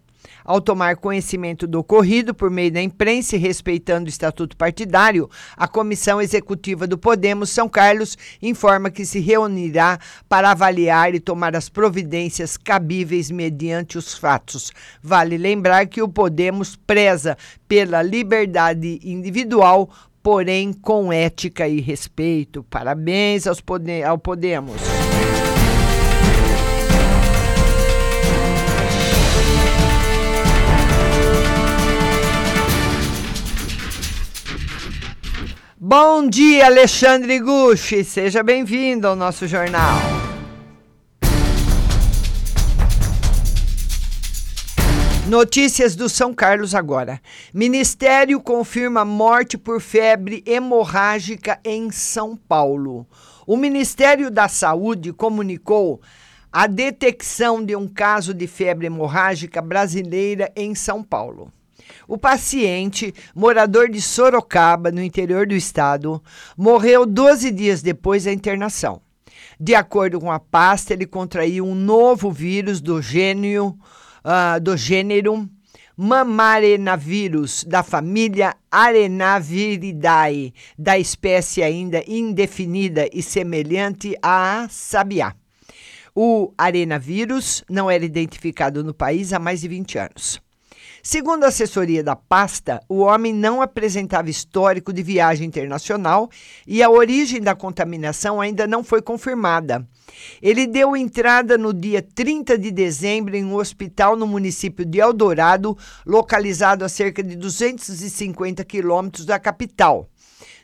Ao 0.46 0.60
tomar 0.60 0.98
conhecimento 0.98 1.66
do 1.66 1.80
ocorrido 1.80 2.34
por 2.34 2.50
meio 2.50 2.72
da 2.72 2.82
imprensa 2.82 3.36
e 3.36 3.40
respeitando 3.40 4.08
o 4.08 4.10
estatuto 4.10 4.58
partidário, 4.58 5.30
a 5.56 5.68
comissão 5.68 6.22
executiva 6.22 6.86
do 6.86 6.98
Podemos 6.98 7.50
São 7.50 7.70
Carlos 7.70 8.18
informa 8.42 8.90
que 8.90 9.06
se 9.06 9.20
reunirá 9.20 10.00
para 10.28 10.52
avaliar 10.52 11.16
e 11.16 11.20
tomar 11.20 11.56
as 11.56 11.70
providências 11.70 12.58
cabíveis 12.58 13.32
mediante 13.32 13.98
os 13.98 14.14
fatos. 14.18 14.72
Vale 15.02 15.38
lembrar 15.38 15.88
que 15.88 16.02
o 16.02 16.10
Podemos 16.10 16.76
preza 16.76 17.38
pela 17.68 18.02
liberdade 18.02 19.00
individual, 19.04 19.90
porém 20.22 20.74
com 20.74 21.12
ética 21.12 21.68
e 21.68 21.80
respeito. 21.80 22.64
Parabéns 22.70 23.48
aos 23.48 23.64
ao 24.06 24.18
Podemos. 24.18 24.82
Bom 35.86 36.30
dia, 36.30 36.68
Alexandre 36.68 37.42
Gucci. 37.42 38.06
Seja 38.06 38.42
bem-vindo 38.42 39.06
ao 39.06 39.18
nosso 39.18 39.46
jornal. 39.46 40.00
Notícias 45.28 45.94
do 45.94 46.08
São 46.08 46.34
Carlos 46.34 46.74
agora. 46.74 47.20
Ministério 47.54 48.40
confirma 48.40 49.04
morte 49.04 49.58
por 49.58 49.82
febre 49.82 50.42
hemorrágica 50.46 51.60
em 51.66 51.92
São 51.92 52.38
Paulo. 52.38 53.06
O 53.46 53.58
Ministério 53.58 54.32
da 54.32 54.48
Saúde 54.48 55.12
comunicou 55.12 56.02
a 56.50 56.66
detecção 56.66 57.62
de 57.62 57.76
um 57.76 57.90
caso 57.90 58.34
de 58.34 58.48
febre 58.48 58.88
hemorrágica 58.88 59.62
brasileira 59.62 60.50
em 60.56 60.74
São 60.74 61.04
Paulo. 61.04 61.52
O 62.08 62.18
paciente, 62.18 63.14
morador 63.34 63.90
de 63.90 64.02
Sorocaba, 64.02 64.92
no 64.92 65.02
interior 65.02 65.48
do 65.48 65.54
estado, 65.54 66.22
morreu 66.58 67.06
12 67.06 67.52
dias 67.52 67.82
depois 67.82 68.26
da 68.26 68.34
internação. 68.34 69.02
De 69.60 69.76
acordo 69.76 70.20
com 70.20 70.32
a 70.32 70.40
pasta, 70.40 70.94
ele 70.94 71.06
contraiu 71.06 71.66
um 71.66 71.76
novo 71.76 72.32
vírus 72.32 72.82
do 72.82 72.98
uh, 72.98 74.60
do 74.62 74.76
gênero 74.76 75.48
Mamarenavírus, 75.96 77.64
da 77.66 77.84
família 77.84 78.56
Arenaviridae, 78.72 80.52
da 80.78 80.98
espécie 80.98 81.62
ainda 81.62 82.04
indefinida 82.08 83.08
e 83.14 83.22
semelhante 83.22 84.18
à 84.20 84.68
sabiá. 84.70 85.36
O 86.16 86.52
arenavírus 86.58 87.64
não 87.70 87.90
era 87.90 88.04
identificado 88.04 88.84
no 88.84 88.94
país 88.94 89.34
há 89.34 89.40
mais 89.40 89.62
de 89.62 89.68
20 89.68 89.98
anos. 90.00 90.43
Segundo 91.06 91.44
a 91.44 91.48
assessoria 91.48 92.02
da 92.02 92.16
pasta, 92.16 92.82
o 92.88 93.00
homem 93.00 93.34
não 93.34 93.62
apresentava 93.62 94.30
histórico 94.30 94.94
de 94.94 95.04
viagem 95.04 95.46
internacional 95.46 96.30
e 96.66 96.82
a 96.82 96.90
origem 96.90 97.42
da 97.42 97.54
contaminação 97.54 98.40
ainda 98.40 98.66
não 98.66 98.86
foi 98.86 99.02
confirmada. 99.02 99.86
Ele 100.42 100.66
deu 100.66 100.96
entrada 100.96 101.58
no 101.58 101.74
dia 101.74 102.02
30 102.02 102.58
de 102.58 102.72
dezembro 102.72 103.36
em 103.36 103.44
um 103.44 103.56
hospital 103.56 104.16
no 104.16 104.26
município 104.26 104.86
de 104.86 105.00
Eldorado, 105.00 105.78
localizado 106.06 106.86
a 106.86 106.90
cerca 106.90 107.22
de 107.22 107.36
250 107.36 108.64
quilômetros 108.64 109.26
da 109.26 109.38
capital. 109.38 110.10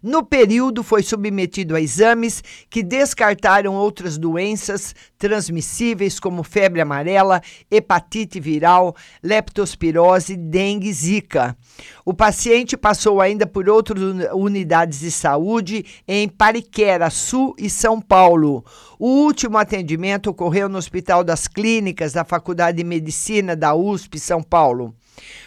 No 0.01 0.23
período, 0.23 0.83
foi 0.83 1.03
submetido 1.03 1.75
a 1.75 1.81
exames 1.81 2.41
que 2.69 2.81
descartaram 2.81 3.75
outras 3.75 4.17
doenças 4.17 4.95
transmissíveis, 5.17 6.19
como 6.19 6.43
febre 6.43 6.79
amarela, 6.79 7.41
hepatite 7.69 8.39
viral, 8.39 8.95
leptospirose, 9.21 10.37
dengue 10.37 10.91
zika. 10.93 11.57
O 12.05 12.13
paciente 12.13 12.77
passou 12.77 13.19
ainda 13.19 13.45
por 13.45 13.69
outras 13.69 14.01
unidades 14.33 14.99
de 15.01 15.11
saúde 15.11 15.85
em 16.07 16.29
Pariquera, 16.29 17.09
Sul 17.09 17.53
e 17.57 17.69
São 17.69 17.99
Paulo. 17.99 18.63
O 18.97 19.07
último 19.07 19.57
atendimento 19.57 20.29
ocorreu 20.29 20.69
no 20.69 20.77
Hospital 20.77 21.23
das 21.23 21.47
Clínicas 21.47 22.13
da 22.13 22.23
Faculdade 22.23 22.77
de 22.77 22.83
Medicina 22.83 23.55
da 23.55 23.75
USP, 23.75 24.17
São 24.17 24.41
Paulo. 24.41 24.95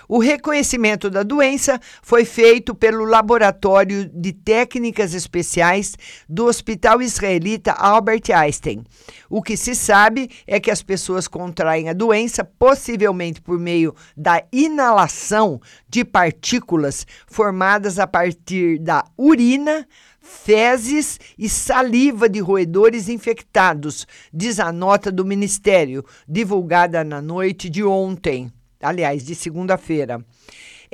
O 0.08 0.18
reconhecimento 0.18 1.08
da 1.08 1.22
doença 1.22 1.80
foi 2.02 2.24
feito 2.24 2.74
pelo 2.74 3.04
Laboratório 3.04 4.04
de 4.04 4.32
Técnicas 4.32 5.14
Especiais 5.14 5.94
do 6.28 6.46
Hospital 6.46 7.00
Israelita 7.00 7.72
Albert 7.72 8.24
Einstein. 8.34 8.84
O 9.30 9.42
que 9.42 9.56
se 9.56 9.74
sabe 9.74 10.30
é 10.46 10.60
que 10.60 10.70
as 10.70 10.82
pessoas 10.82 11.26
contraem 11.26 11.88
a 11.88 11.92
doença 11.92 12.44
possivelmente 12.44 13.40
por 13.40 13.58
meio 13.58 13.94
da 14.16 14.42
inalação 14.52 15.60
de 15.88 16.04
partículas 16.04 17.06
formadas 17.26 17.98
a 17.98 18.06
partir 18.06 18.78
da 18.78 19.04
urina, 19.16 19.86
fezes 20.20 21.18
e 21.38 21.48
saliva 21.48 22.28
de 22.28 22.38
roedores 22.38 23.08
infectados, 23.08 24.06
diz 24.32 24.60
a 24.60 24.70
nota 24.70 25.10
do 25.10 25.24
Ministério, 25.24 26.04
divulgada 26.28 27.02
na 27.02 27.20
noite 27.20 27.68
de 27.68 27.82
ontem 27.82 28.52
aliás, 28.82 29.24
de 29.24 29.34
segunda-feira. 29.34 30.24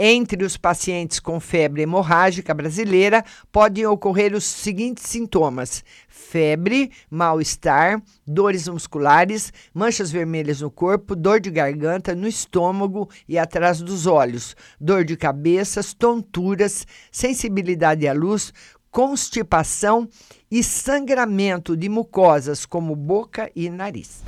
Entre 0.01 0.45
os 0.45 0.57
pacientes 0.57 1.19
com 1.19 1.41
febre 1.41 1.83
hemorrágica 1.83 2.55
brasileira, 2.55 3.25
podem 3.51 3.85
ocorrer 3.85 4.33
os 4.33 4.45
seguintes 4.45 5.03
sintomas: 5.03 5.83
febre, 6.09 6.93
mal-estar, 7.11 8.01
dores 8.25 8.69
musculares, 8.69 9.53
manchas 9.75 10.13
vermelhas 10.13 10.61
no 10.61 10.71
corpo, 10.71 11.17
dor 11.17 11.41
de 11.41 11.51
garganta, 11.51 12.15
no 12.15 12.29
estômago 12.29 13.11
e 13.29 13.37
atrás 13.37 13.83
dos 13.83 14.07
olhos, 14.07 14.55
dor 14.81 15.05
de 15.05 15.17
cabeça, 15.17 15.81
tonturas, 15.99 16.87
sensibilidade 17.11 18.07
à 18.07 18.13
luz, 18.13 18.53
constipação 18.93 20.09
e 20.49 20.63
sangramento 20.63 21.77
de 21.77 21.89
mucosas 21.89 22.65
como 22.65 22.95
boca 22.95 23.51
e 23.53 23.69
nariz. 23.69 24.23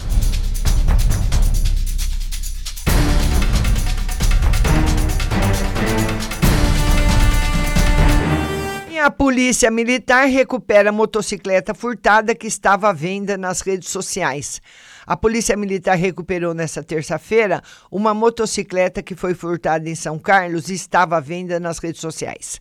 A 9.01 9.11
polícia 9.11 9.71
militar 9.71 10.29
recupera 10.29 10.91
a 10.91 10.93
motocicleta 10.93 11.75
furtada 11.75 12.35
que 12.35 12.47
estava 12.47 12.91
à 12.91 12.93
venda 12.93 13.39
nas 13.39 13.63
redes 13.63 13.89
sociais. 13.89 14.61
A 15.07 15.17
polícia 15.17 15.57
militar 15.57 15.97
recuperou 15.97 16.53
nesta 16.53 16.83
terça-feira 16.83 17.63
uma 17.91 18.13
motocicleta 18.13 19.03
que 19.03 19.15
foi 19.15 19.33
furtada 19.33 19.89
em 19.89 19.95
São 19.95 20.19
Carlos 20.19 20.69
e 20.69 20.75
estava 20.75 21.17
à 21.17 21.21
venda 21.21 21.59
nas 21.59 21.79
redes 21.79 22.01
sociais. 22.01 22.61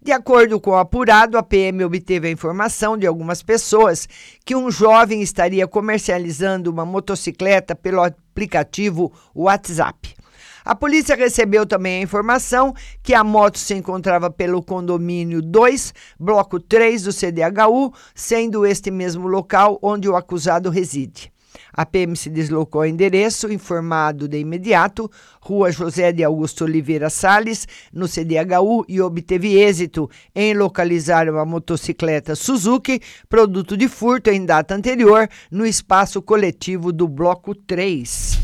De 0.00 0.12
acordo 0.12 0.60
com 0.60 0.70
o 0.70 0.76
apurado, 0.76 1.36
a 1.36 1.42
PM 1.42 1.84
obteve 1.84 2.28
a 2.28 2.30
informação 2.30 2.96
de 2.96 3.06
algumas 3.06 3.42
pessoas 3.42 4.08
que 4.44 4.54
um 4.54 4.70
jovem 4.70 5.20
estaria 5.20 5.66
comercializando 5.66 6.70
uma 6.70 6.86
motocicleta 6.86 7.74
pelo 7.74 8.02
aplicativo 8.02 9.12
WhatsApp. 9.34 10.19
A 10.64 10.74
polícia 10.74 11.16
recebeu 11.16 11.64
também 11.64 12.00
a 12.00 12.02
informação 12.02 12.74
que 13.02 13.14
a 13.14 13.24
moto 13.24 13.58
se 13.58 13.74
encontrava 13.74 14.30
pelo 14.30 14.62
condomínio 14.62 15.40
2, 15.40 15.94
bloco 16.18 16.60
3 16.60 17.02
do 17.04 17.12
CDHU, 17.12 17.92
sendo 18.14 18.66
este 18.66 18.90
mesmo 18.90 19.26
local 19.26 19.78
onde 19.82 20.08
o 20.08 20.16
acusado 20.16 20.68
reside. 20.68 21.32
A 21.72 21.86
PM 21.86 22.16
se 22.16 22.28
deslocou 22.28 22.82
ao 22.82 22.86
endereço, 22.86 23.50
informado 23.50 24.28
de 24.28 24.38
imediato, 24.38 25.10
Rua 25.40 25.70
José 25.70 26.12
de 26.12 26.22
Augusto 26.22 26.64
Oliveira 26.64 27.08
Salles, 27.08 27.66
no 27.92 28.06
CDHU, 28.06 28.84
e 28.88 29.00
obteve 29.00 29.56
êxito 29.56 30.10
em 30.34 30.54
localizar 30.54 31.28
uma 31.28 31.44
motocicleta 31.44 32.34
Suzuki, 32.34 33.00
produto 33.28 33.76
de 33.76 33.88
furto 33.88 34.30
em 34.30 34.44
data 34.44 34.74
anterior, 34.74 35.28
no 35.50 35.64
espaço 35.64 36.20
coletivo 36.20 36.92
do 36.92 37.08
Bloco 37.08 37.54
3. 37.54 38.39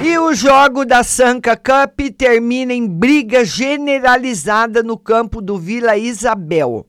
E 0.00 0.16
o 0.16 0.32
jogo 0.32 0.84
da 0.84 1.02
Sanca 1.02 1.56
Cup 1.56 1.98
termina 2.16 2.72
em 2.72 2.86
briga 2.86 3.44
generalizada 3.44 4.80
no 4.80 4.96
campo 4.96 5.42
do 5.42 5.58
Vila 5.58 5.96
Isabel. 5.96 6.86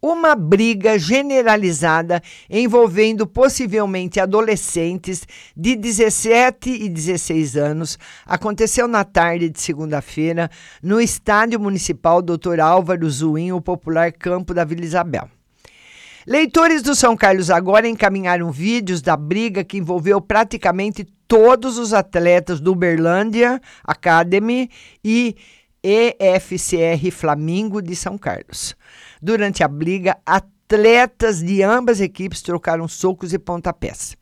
Uma 0.00 0.34
briga 0.34 0.98
generalizada 0.98 2.22
envolvendo 2.48 3.26
possivelmente 3.26 4.18
adolescentes 4.18 5.26
de 5.54 5.76
17 5.76 6.70
e 6.70 6.88
16 6.88 7.56
anos 7.56 7.98
aconteceu 8.24 8.88
na 8.88 9.04
tarde 9.04 9.50
de 9.50 9.60
segunda-feira 9.60 10.50
no 10.82 10.98
Estádio 10.98 11.60
Municipal 11.60 12.22
Dr. 12.22 12.60
Álvaro 12.60 13.08
Zuim, 13.10 13.52
o 13.52 13.60
popular 13.60 14.12
campo 14.12 14.54
da 14.54 14.64
Vila 14.64 14.84
Isabel. 14.84 15.28
Leitores 16.26 16.82
do 16.82 16.94
São 16.94 17.16
Carlos 17.16 17.50
agora 17.50 17.86
encaminharam 17.86 18.50
vídeos 18.50 19.02
da 19.02 19.16
briga 19.16 19.62
que 19.62 19.76
envolveu 19.76 20.20
praticamente 20.20 21.06
todos 21.28 21.78
os 21.78 21.92
atletas 21.92 22.60
do 22.60 22.72
Uberlândia 22.72 23.60
Academy 23.84 24.70
e 25.04 25.36
EFCR 25.82 27.10
Flamingo 27.12 27.80
de 27.80 27.94
São 27.94 28.18
Carlos. 28.18 28.74
Durante 29.22 29.62
a 29.62 29.68
briga, 29.68 30.16
atletas 30.26 31.42
de 31.42 31.62
ambas 31.62 32.00
equipes 32.00 32.42
trocaram 32.42 32.88
socos 32.88 33.32
e 33.32 33.38
pontapés. 33.38 34.16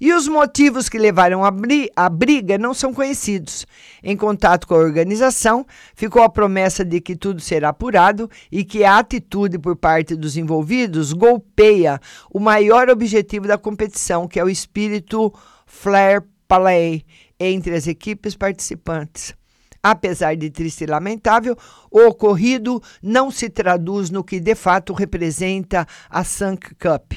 E 0.00 0.12
os 0.12 0.26
motivos 0.26 0.88
que 0.88 0.98
levaram 0.98 1.44
a, 1.44 1.50
bri 1.50 1.88
a 1.94 2.08
briga 2.08 2.58
não 2.58 2.74
são 2.74 2.92
conhecidos. 2.92 3.66
Em 4.02 4.16
contato 4.16 4.66
com 4.66 4.74
a 4.74 4.78
organização, 4.78 5.64
ficou 5.94 6.22
a 6.22 6.28
promessa 6.28 6.84
de 6.84 7.00
que 7.00 7.14
tudo 7.14 7.40
será 7.40 7.68
apurado 7.68 8.28
e 8.50 8.64
que 8.64 8.84
a 8.84 8.98
atitude 8.98 9.58
por 9.58 9.76
parte 9.76 10.16
dos 10.16 10.36
envolvidos 10.36 11.12
golpeia 11.12 12.00
o 12.30 12.40
maior 12.40 12.90
objetivo 12.90 13.46
da 13.46 13.56
competição, 13.56 14.26
que 14.26 14.40
é 14.40 14.44
o 14.44 14.50
espírito 14.50 15.32
Flair 15.66 16.22
Play 16.56 17.04
entre 17.38 17.74
as 17.74 17.86
equipes 17.86 18.36
participantes. 18.36 19.34
Apesar 19.82 20.34
de 20.34 20.48
triste 20.48 20.84
e 20.84 20.86
lamentável, 20.86 21.56
o 21.90 22.06
ocorrido 22.06 22.82
não 23.02 23.30
se 23.30 23.50
traduz 23.50 24.08
no 24.08 24.24
que 24.24 24.40
de 24.40 24.54
fato 24.54 24.94
representa 24.94 25.86
a 26.08 26.24
Sunk 26.24 26.74
Cup 26.76 27.12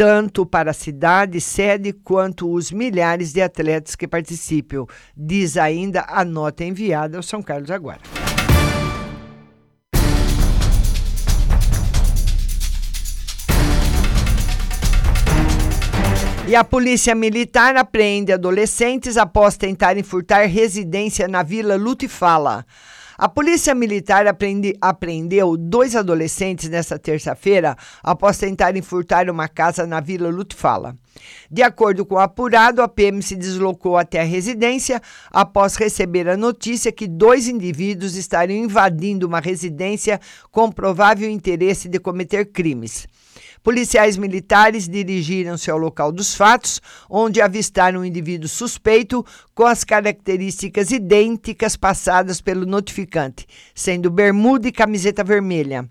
tanto 0.00 0.46
para 0.46 0.70
a 0.70 0.74
cidade 0.74 1.42
sede 1.42 1.92
quanto 1.92 2.50
os 2.50 2.72
milhares 2.72 3.34
de 3.34 3.42
atletas 3.42 3.94
que 3.94 4.08
participam, 4.08 4.86
diz 5.14 5.58
ainda 5.58 6.06
a 6.08 6.24
nota 6.24 6.64
enviada 6.64 7.18
ao 7.18 7.22
São 7.22 7.42
Carlos 7.42 7.70
agora. 7.70 8.19
E 16.50 16.56
a 16.56 16.64
polícia 16.64 17.14
militar 17.14 17.76
apreende 17.76 18.32
adolescentes 18.32 19.16
após 19.16 19.56
tentarem 19.56 20.02
furtar 20.02 20.48
residência 20.48 21.28
na 21.28 21.44
Vila 21.44 21.76
Lutifala. 21.76 22.66
A 23.16 23.28
Polícia 23.28 23.72
Militar 23.72 24.26
apreende, 24.26 24.76
apreendeu 24.80 25.56
dois 25.56 25.94
adolescentes 25.94 26.68
nesta 26.68 26.98
terça-feira 26.98 27.76
após 28.02 28.36
tentarem 28.36 28.82
furtar 28.82 29.30
uma 29.30 29.46
casa 29.46 29.86
na 29.86 30.00
Vila 30.00 30.28
Lutfala. 30.28 30.96
De 31.48 31.62
acordo 31.62 32.04
com 32.04 32.16
o 32.16 32.18
apurado, 32.18 32.82
a 32.82 32.88
PM 32.88 33.22
se 33.22 33.36
deslocou 33.36 33.96
até 33.96 34.20
a 34.20 34.24
residência 34.24 35.00
após 35.30 35.76
receber 35.76 36.28
a 36.28 36.36
notícia 36.36 36.90
que 36.90 37.06
dois 37.06 37.46
indivíduos 37.46 38.16
estariam 38.16 38.64
invadindo 38.64 39.24
uma 39.24 39.38
residência 39.38 40.20
com 40.50 40.68
provável 40.68 41.30
interesse 41.30 41.88
de 41.88 42.00
cometer 42.00 42.46
crimes. 42.46 43.06
Policiais 43.62 44.16
militares 44.16 44.88
dirigiram-se 44.88 45.70
ao 45.70 45.78
local 45.78 46.10
dos 46.12 46.34
fatos, 46.34 46.80
onde 47.08 47.40
avistaram 47.40 48.00
um 48.00 48.04
indivíduo 48.04 48.48
suspeito 48.48 49.24
com 49.54 49.64
as 49.64 49.84
características 49.84 50.90
idênticas 50.90 51.76
passadas 51.76 52.40
pelo 52.40 52.66
notificante, 52.66 53.46
sendo 53.74 54.10
bermuda 54.10 54.68
e 54.68 54.72
camiseta 54.72 55.22
vermelha. 55.22 55.88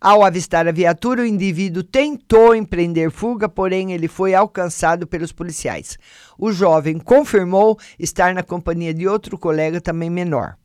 Ao 0.00 0.24
avistar 0.24 0.66
a 0.66 0.72
viatura, 0.72 1.22
o 1.22 1.26
indivíduo 1.26 1.82
tentou 1.82 2.54
empreender 2.54 3.10
fuga, 3.10 3.48
porém 3.48 3.92
ele 3.92 4.08
foi 4.08 4.34
alcançado 4.34 5.06
pelos 5.06 5.32
policiais. 5.32 5.98
O 6.38 6.50
jovem 6.50 6.98
confirmou 6.98 7.78
estar 7.98 8.34
na 8.34 8.42
companhia 8.42 8.94
de 8.94 9.06
outro 9.06 9.36
colega 9.36 9.80
também 9.80 10.08
menor 10.08 10.56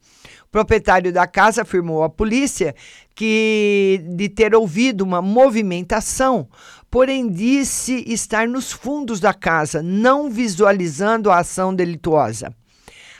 proprietário 0.56 1.12
da 1.12 1.28
casa 1.28 1.64
afirmou 1.64 2.02
à 2.02 2.10
polícia 2.10 2.74
que 3.14 4.02
de 4.16 4.30
ter 4.30 4.56
ouvido 4.56 5.02
uma 5.02 5.22
movimentação, 5.22 6.48
porém 6.90 7.30
disse 7.30 8.06
estar 8.08 8.48
nos 8.48 8.72
fundos 8.72 9.20
da 9.20 9.34
casa, 9.34 9.84
não 9.84 10.30
visualizando 10.30 11.30
a 11.30 11.40
ação 11.40 11.76
delituosa. 11.76 12.56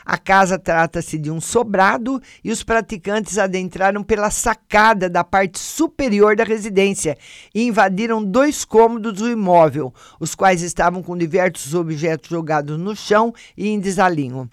A 0.06 0.20
casa 0.20 0.60
trata-se 0.60 1.18
de 1.18 1.32
um 1.32 1.42
sobrado 1.42 2.22
e 2.44 2.52
os 2.52 2.62
praticantes 2.62 3.40
adentraram 3.40 4.04
pela 4.04 4.30
sacada 4.30 5.10
da 5.10 5.24
parte 5.24 5.58
superior 5.58 6.36
da 6.36 6.44
residência 6.44 7.18
e 7.54 7.64
invadiram 7.64 8.24
dois 8.24 8.64
cômodos 8.64 9.14
do 9.14 9.32
imóvel, 9.32 9.92
os 10.20 10.36
quais 10.36 10.62
estavam 10.62 11.02
com 11.02 11.18
diversos 11.18 11.74
objetos 11.74 12.30
jogados 12.30 12.78
no 12.78 12.96
chão 12.96 13.34
e 13.58 13.70
em 13.70 13.80
desalinho. 13.80 14.48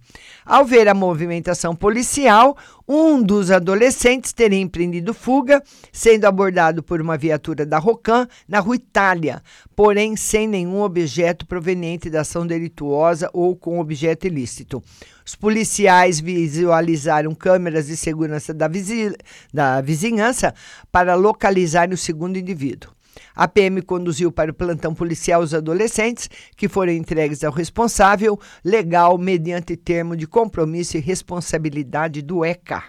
Ao 0.47 0.65
ver 0.65 0.89
a 0.89 0.95
movimentação 0.95 1.77
policial, 1.77 2.57
um 2.95 3.23
dos 3.23 3.51
adolescentes 3.51 4.35
teria 4.35 4.61
empreendido 4.61 5.15
fuga, 5.15 5.63
sendo 5.91 6.27
abordado 6.27 6.83
por 6.83 7.01
uma 7.01 7.17
viatura 7.17 7.65
da 7.65 7.79
Rocan 7.79 8.29
na 8.47 8.61
rua 8.61 8.77
Itália, 8.77 9.43
porém 9.75 10.15
sem 10.15 10.47
nenhum 10.47 10.83
objeto 10.83 11.47
proveniente 11.47 12.11
da 12.11 12.21
ação 12.21 12.47
delituosa 12.47 13.31
ou 13.33 13.57
com 13.57 13.81
objeto 13.81 14.27
ilícito. 14.27 14.83
Os 15.25 15.35
policiais 15.35 16.21
visualizaram 16.21 17.35
câmeras 17.35 17.87
de 17.87 17.97
segurança 17.97 18.53
da, 18.53 18.69
vizi 18.69 19.17
da 19.53 19.81
vizinhança 19.81 20.55
para 20.91 21.15
localizar 21.15 21.91
o 21.93 21.97
segundo 21.97 22.37
indivíduo. 22.37 22.91
A 23.35 23.49
PM 23.49 23.83
conduziu 23.83 24.31
para 24.31 24.51
o 24.51 24.55
plantão 24.55 24.95
policial 24.95 25.43
os 25.43 25.55
adolescentes, 25.55 26.29
que 26.57 26.69
foram 26.69 26.93
entregues 26.93 27.43
ao 27.43 27.53
responsável 27.53 28.39
legal 28.65 29.17
mediante 29.17 29.77
termo 29.77 30.17
de 30.17 30.27
compromisso 30.27 30.97
e 30.97 31.01
responsabilidade 31.01 32.23
do 32.23 32.45
ECA. 32.45 32.85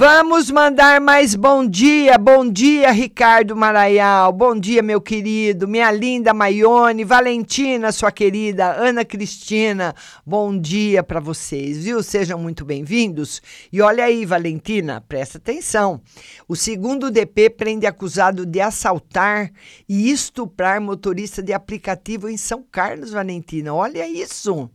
Vamos 0.00 0.50
mandar 0.50 0.98
mais 0.98 1.34
bom 1.34 1.62
dia, 1.62 2.16
bom 2.16 2.50
dia, 2.50 2.90
Ricardo 2.90 3.54
Maraial, 3.54 4.32
bom 4.32 4.58
dia, 4.58 4.82
meu 4.82 4.98
querido, 4.98 5.68
minha 5.68 5.92
linda 5.92 6.32
Maione, 6.32 7.04
Valentina, 7.04 7.92
sua 7.92 8.10
querida, 8.10 8.72
Ana 8.76 9.04
Cristina, 9.04 9.94
bom 10.24 10.58
dia 10.58 11.02
para 11.02 11.20
vocês, 11.20 11.84
viu? 11.84 12.02
Sejam 12.02 12.38
muito 12.38 12.64
bem-vindos. 12.64 13.42
E 13.70 13.82
olha 13.82 14.04
aí, 14.04 14.24
Valentina, 14.24 15.04
presta 15.06 15.36
atenção. 15.36 16.00
O 16.48 16.56
segundo 16.56 17.10
DP 17.10 17.50
prende 17.50 17.86
acusado 17.86 18.46
de 18.46 18.58
assaltar 18.58 19.50
e 19.86 20.10
estuprar 20.10 20.80
motorista 20.80 21.42
de 21.42 21.52
aplicativo 21.52 22.26
em 22.26 22.38
São 22.38 22.64
Carlos, 22.72 23.10
Valentina. 23.10 23.74
Olha 23.74 24.08
isso 24.08 24.70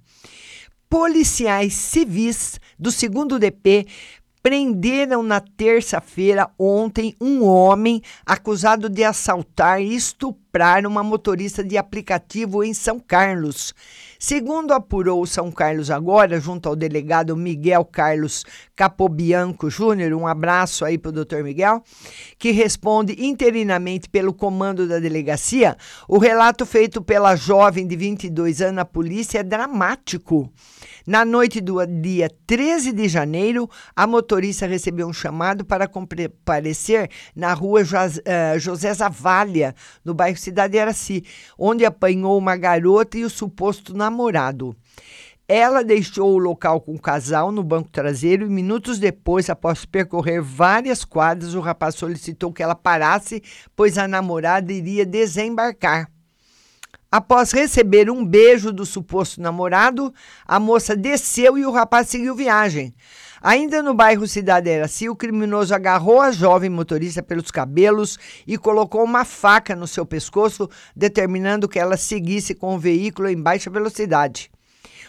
policiais 0.87 1.73
civis 1.73 2.59
do 2.79 2.91
segundo 2.91 3.39
DP 3.39 3.87
prenderam 4.45 5.23
na 5.23 5.39
terça-feira, 5.39 6.47
ontem, 6.59 7.15
um 7.19 7.43
homem 7.43 7.99
acusado 8.23 8.87
de 8.87 9.03
assaltar 9.03 9.81
e 9.81 9.95
estuprar 9.95 10.85
uma 10.85 11.01
motorista 11.01 11.63
de 11.63 11.75
aplicativo 11.79 12.63
em 12.63 12.71
São 12.71 12.99
Carlos. 12.99 13.73
Segundo 14.19 14.71
apurou 14.71 15.25
São 15.25 15.51
Carlos 15.51 15.89
agora, 15.89 16.39
junto 16.39 16.69
ao 16.69 16.75
delegado 16.75 17.35
Miguel 17.35 17.83
Carlos 17.83 18.45
Capobianco 18.75 19.67
Júnior, 19.67 20.13
um 20.13 20.27
abraço 20.27 20.85
aí 20.85 20.95
para 20.95 21.09
o 21.09 21.13
doutor 21.13 21.43
Miguel, 21.43 21.81
que 22.37 22.51
responde 22.51 23.15
interinamente 23.17 24.07
pelo 24.07 24.31
comando 24.31 24.87
da 24.87 24.99
delegacia, 24.99 25.75
o 26.07 26.19
relato 26.19 26.67
feito 26.67 27.01
pela 27.01 27.35
jovem 27.35 27.87
de 27.87 27.95
22 27.95 28.61
anos 28.61 28.77
à 28.77 28.85
polícia 28.85 29.39
é 29.39 29.43
dramático. 29.43 30.53
Na 31.05 31.23
noite 31.23 31.61
do 31.61 31.85
dia 31.85 32.27
13 32.47 32.91
de 32.91 33.07
janeiro, 33.07 33.69
a 33.95 34.07
motorista 34.07 34.65
recebeu 34.65 35.07
um 35.07 35.13
chamado 35.13 35.63
para 35.63 35.87
comparecer 35.87 37.11
na 37.35 37.53
rua 37.53 37.83
eh, 38.25 38.57
José 38.57 38.91
Zavalha, 38.91 39.75
no 40.03 40.15
bairro 40.15 40.35
Cidade 40.35 40.79
Araci, 40.79 41.23
onde 41.59 41.85
apanhou 41.85 42.35
uma 42.35 42.57
garota 42.57 43.19
e 43.19 43.23
o 43.23 43.29
suposto 43.29 43.95
namorado. 43.95 44.75
Ela 45.47 45.83
deixou 45.83 46.33
o 46.33 46.39
local 46.39 46.81
com 46.81 46.95
o 46.95 46.99
casal 46.99 47.51
no 47.51 47.61
banco 47.61 47.91
traseiro 47.91 48.47
e 48.47 48.49
minutos 48.49 48.97
depois, 48.97 49.47
após 49.47 49.85
percorrer 49.85 50.41
várias 50.41 51.05
quadras, 51.05 51.53
o 51.53 51.59
rapaz 51.59 51.93
solicitou 51.93 52.51
que 52.51 52.63
ela 52.63 52.73
parasse, 52.73 53.43
pois 53.75 53.99
a 53.99 54.07
namorada 54.07 54.73
iria 54.73 55.05
desembarcar. 55.05 56.14
Após 57.17 57.53
receber 57.53 58.09
um 58.11 58.25
beijo 58.25 58.73
do 58.73 58.85
suposto 58.85 59.39
namorado, 59.39 60.13
a 60.45 60.59
moça 60.59 60.97
desceu 60.97 61.57
e 61.57 61.65
o 61.65 61.71
rapaz 61.71 62.09
seguiu 62.09 62.35
viagem. 62.35 62.93
Ainda 63.41 63.81
no 63.81 63.93
bairro 63.93 64.27
Cidade 64.27 64.69
Eraci, 64.69 65.07
o 65.07 65.15
criminoso 65.15 65.73
agarrou 65.73 66.19
a 66.19 66.29
jovem 66.33 66.69
motorista 66.69 67.23
pelos 67.23 67.51
cabelos 67.51 68.19
e 68.45 68.57
colocou 68.57 69.01
uma 69.01 69.23
faca 69.23 69.73
no 69.77 69.87
seu 69.87 70.05
pescoço, 70.05 70.69
determinando 70.93 71.69
que 71.69 71.79
ela 71.79 71.95
seguisse 71.95 72.53
com 72.53 72.75
o 72.75 72.79
veículo 72.79 73.29
em 73.29 73.41
baixa 73.41 73.69
velocidade. 73.69 74.51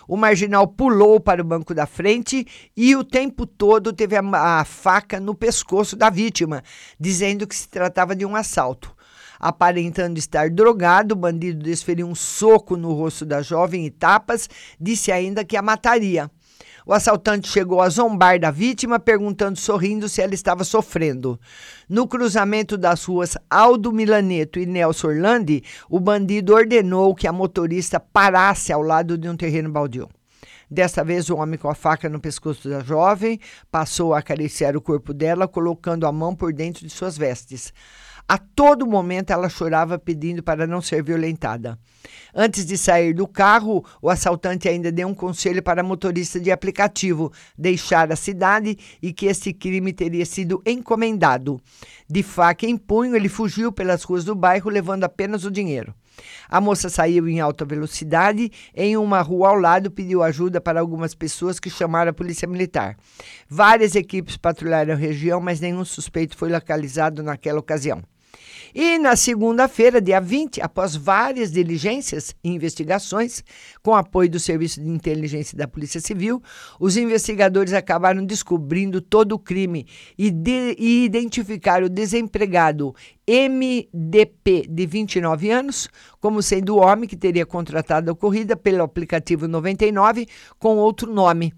O 0.06 0.16
marginal 0.16 0.68
pulou 0.68 1.18
para 1.18 1.42
o 1.42 1.44
banco 1.44 1.74
da 1.74 1.86
frente 1.86 2.46
e 2.76 2.94
o 2.94 3.02
tempo 3.02 3.44
todo 3.44 3.92
teve 3.92 4.14
a, 4.14 4.60
a 4.60 4.64
faca 4.64 5.18
no 5.18 5.34
pescoço 5.34 5.96
da 5.96 6.08
vítima, 6.08 6.62
dizendo 7.00 7.48
que 7.48 7.56
se 7.56 7.68
tratava 7.68 8.14
de 8.14 8.24
um 8.24 8.36
assalto. 8.36 8.95
Aparentando 9.38 10.18
estar 10.18 10.50
drogado, 10.50 11.14
o 11.14 11.18
bandido 11.18 11.62
desferiu 11.62 12.06
um 12.06 12.14
soco 12.14 12.76
no 12.76 12.92
rosto 12.92 13.24
da 13.24 13.42
jovem 13.42 13.86
e 13.86 13.90
tapas, 13.90 14.48
disse 14.80 15.12
ainda 15.12 15.44
que 15.44 15.56
a 15.56 15.62
mataria. 15.62 16.30
O 16.86 16.92
assaltante 16.92 17.48
chegou 17.48 17.82
a 17.82 17.88
zombar 17.88 18.38
da 18.38 18.52
vítima, 18.52 19.00
perguntando 19.00 19.58
sorrindo 19.58 20.08
se 20.08 20.22
ela 20.22 20.34
estava 20.34 20.62
sofrendo. 20.62 21.38
No 21.88 22.06
cruzamento 22.06 22.78
das 22.78 23.04
ruas 23.04 23.36
Aldo 23.50 23.92
Milaneto 23.92 24.60
e 24.60 24.66
Nelson 24.66 25.08
Orlandi, 25.08 25.64
o 25.90 25.98
bandido 25.98 26.54
ordenou 26.54 27.12
que 27.12 27.26
a 27.26 27.32
motorista 27.32 27.98
parasse 27.98 28.72
ao 28.72 28.82
lado 28.82 29.18
de 29.18 29.28
um 29.28 29.36
terreno 29.36 29.68
baldio. 29.68 30.08
Desta 30.70 31.04
vez, 31.04 31.28
o 31.28 31.36
homem 31.36 31.58
com 31.58 31.68
a 31.68 31.74
faca 31.74 32.08
no 32.08 32.20
pescoço 32.20 32.68
da 32.68 32.80
jovem 32.80 33.40
passou 33.70 34.14
a 34.14 34.18
acariciar 34.18 34.76
o 34.76 34.80
corpo 34.80 35.12
dela, 35.12 35.48
colocando 35.48 36.06
a 36.06 36.12
mão 36.12 36.36
por 36.36 36.52
dentro 36.52 36.86
de 36.86 36.92
suas 36.92 37.18
vestes. 37.18 37.72
A 38.28 38.38
todo 38.38 38.86
momento 38.88 39.32
ela 39.32 39.48
chorava 39.48 40.00
pedindo 40.00 40.42
para 40.42 40.66
não 40.66 40.80
ser 40.80 41.00
violentada. 41.00 41.78
Antes 42.34 42.66
de 42.66 42.76
sair 42.76 43.14
do 43.14 43.26
carro, 43.26 43.84
o 44.02 44.10
assaltante 44.10 44.68
ainda 44.68 44.90
deu 44.90 45.06
um 45.06 45.14
conselho 45.14 45.62
para 45.62 45.80
a 45.80 45.84
motorista 45.84 46.40
de 46.40 46.50
aplicativo 46.50 47.32
deixar 47.56 48.10
a 48.10 48.16
cidade 48.16 48.76
e 49.00 49.12
que 49.12 49.26
esse 49.26 49.52
crime 49.52 49.92
teria 49.92 50.26
sido 50.26 50.60
encomendado. 50.66 51.60
De 52.08 52.22
faca 52.24 52.66
em 52.66 52.76
punho, 52.76 53.14
ele 53.14 53.28
fugiu 53.28 53.70
pelas 53.70 54.02
ruas 54.02 54.24
do 54.24 54.34
bairro 54.34 54.70
levando 54.70 55.04
apenas 55.04 55.44
o 55.44 55.50
dinheiro. 55.50 55.94
A 56.48 56.60
moça 56.60 56.88
saiu 56.88 57.28
em 57.28 57.38
alta 57.38 57.64
velocidade. 57.64 58.50
Em 58.74 58.96
uma 58.96 59.20
rua 59.20 59.50
ao 59.50 59.56
lado, 59.56 59.90
pediu 59.90 60.22
ajuda 60.22 60.60
para 60.60 60.80
algumas 60.80 61.14
pessoas 61.14 61.60
que 61.60 61.70
chamaram 61.70 62.10
a 62.10 62.14
polícia 62.14 62.48
militar. 62.48 62.96
Várias 63.48 63.94
equipes 63.94 64.36
patrulharam 64.36 64.94
a 64.94 64.96
região, 64.96 65.40
mas 65.40 65.60
nenhum 65.60 65.84
suspeito 65.84 66.36
foi 66.36 66.50
localizado 66.50 67.22
naquela 67.22 67.60
ocasião. 67.60 68.02
E 68.74 68.98
na 68.98 69.16
segunda-feira, 69.16 70.00
dia 70.00 70.20
20, 70.20 70.60
após 70.60 70.94
várias 70.94 71.50
diligências 71.50 72.34
e 72.44 72.50
investigações, 72.50 73.42
com 73.82 73.94
apoio 73.94 74.28
do 74.28 74.38
Serviço 74.38 74.80
de 74.82 74.88
Inteligência 74.88 75.56
da 75.56 75.66
Polícia 75.66 76.00
Civil, 76.00 76.42
os 76.78 76.96
investigadores 76.96 77.72
acabaram 77.72 78.24
descobrindo 78.24 79.00
todo 79.00 79.32
o 79.32 79.38
crime 79.38 79.86
e, 80.18 80.30
de, 80.30 80.76
e 80.78 81.04
identificaram 81.04 81.86
o 81.86 81.90
desempregado 81.90 82.94
MDP, 83.26 84.66
de 84.68 84.86
29 84.86 85.50
anos, 85.50 85.88
como 86.20 86.42
sendo 86.42 86.76
o 86.76 86.80
homem 86.80 87.08
que 87.08 87.16
teria 87.16 87.46
contratado 87.46 88.10
a 88.10 88.14
corrida 88.14 88.56
pelo 88.56 88.82
aplicativo 88.82 89.48
99 89.48 90.26
com 90.58 90.76
outro 90.76 91.12
nome. 91.12 91.52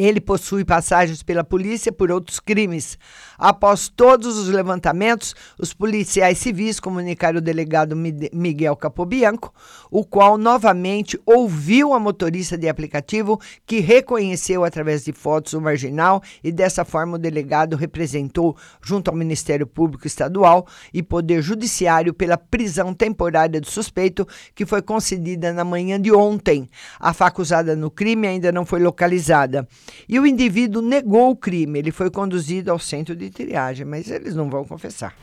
Ele 0.00 0.20
possui 0.20 0.64
passagens 0.64 1.24
pela 1.24 1.42
polícia 1.42 1.90
por 1.90 2.12
outros 2.12 2.38
crimes. 2.38 2.96
Após 3.36 3.88
todos 3.88 4.38
os 4.38 4.48
levantamentos, 4.48 5.34
os 5.58 5.74
policiais 5.74 6.38
civis 6.38 6.78
comunicaram 6.78 7.38
o 7.38 7.42
delegado 7.42 7.96
Miguel 7.96 8.76
Capobianco, 8.76 9.52
o 9.90 10.04
qual 10.04 10.38
novamente 10.38 11.18
ouviu 11.24 11.92
a 11.92 11.98
motorista 11.98 12.56
de 12.56 12.68
aplicativo, 12.68 13.40
que 13.66 13.80
reconheceu 13.80 14.64
através 14.64 15.04
de 15.04 15.12
fotos 15.12 15.52
o 15.52 15.60
marginal 15.60 16.22
e 16.42 16.52
dessa 16.52 16.84
forma 16.84 17.16
o 17.16 17.18
delegado 17.18 17.76
representou, 17.76 18.56
junto 18.82 19.10
ao 19.10 19.16
Ministério 19.16 19.66
Público 19.66 20.06
Estadual 20.06 20.66
e 20.92 21.02
Poder 21.02 21.42
Judiciário, 21.42 22.14
pela 22.14 22.36
prisão 22.36 22.94
temporária 22.94 23.60
do 23.60 23.70
suspeito, 23.70 24.26
que 24.54 24.66
foi 24.66 24.82
concedida 24.82 25.52
na 25.52 25.64
manhã 25.64 26.00
de 26.00 26.12
ontem. 26.12 26.68
A 26.98 27.12
facusada 27.12 27.76
no 27.76 27.90
crime 27.90 28.26
ainda 28.26 28.52
não 28.52 28.64
foi 28.64 28.80
localizada. 28.80 29.66
E 30.08 30.18
o 30.18 30.26
indivíduo 30.26 30.82
negou 30.82 31.30
o 31.30 31.36
crime. 31.36 31.78
Ele 31.78 31.90
foi 31.90 32.10
conduzido 32.10 32.70
ao 32.70 32.78
centro 32.78 33.14
de 33.14 33.30
triagem, 33.30 33.86
mas 33.86 34.10
eles 34.10 34.34
não 34.34 34.48
vão 34.50 34.64
confessar. 34.64 35.14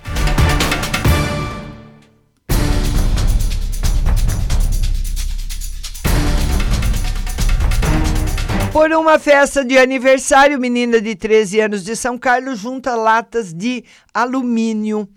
Por 8.76 8.92
uma 8.92 9.18
festa 9.18 9.64
de 9.64 9.78
aniversário, 9.78 10.60
menina 10.60 11.00
de 11.00 11.16
13 11.16 11.62
anos 11.62 11.82
de 11.86 11.96
São 11.96 12.18
Carlos 12.18 12.60
junta 12.60 12.94
latas 12.94 13.54
de 13.54 13.86
alumínio. 14.14 15.08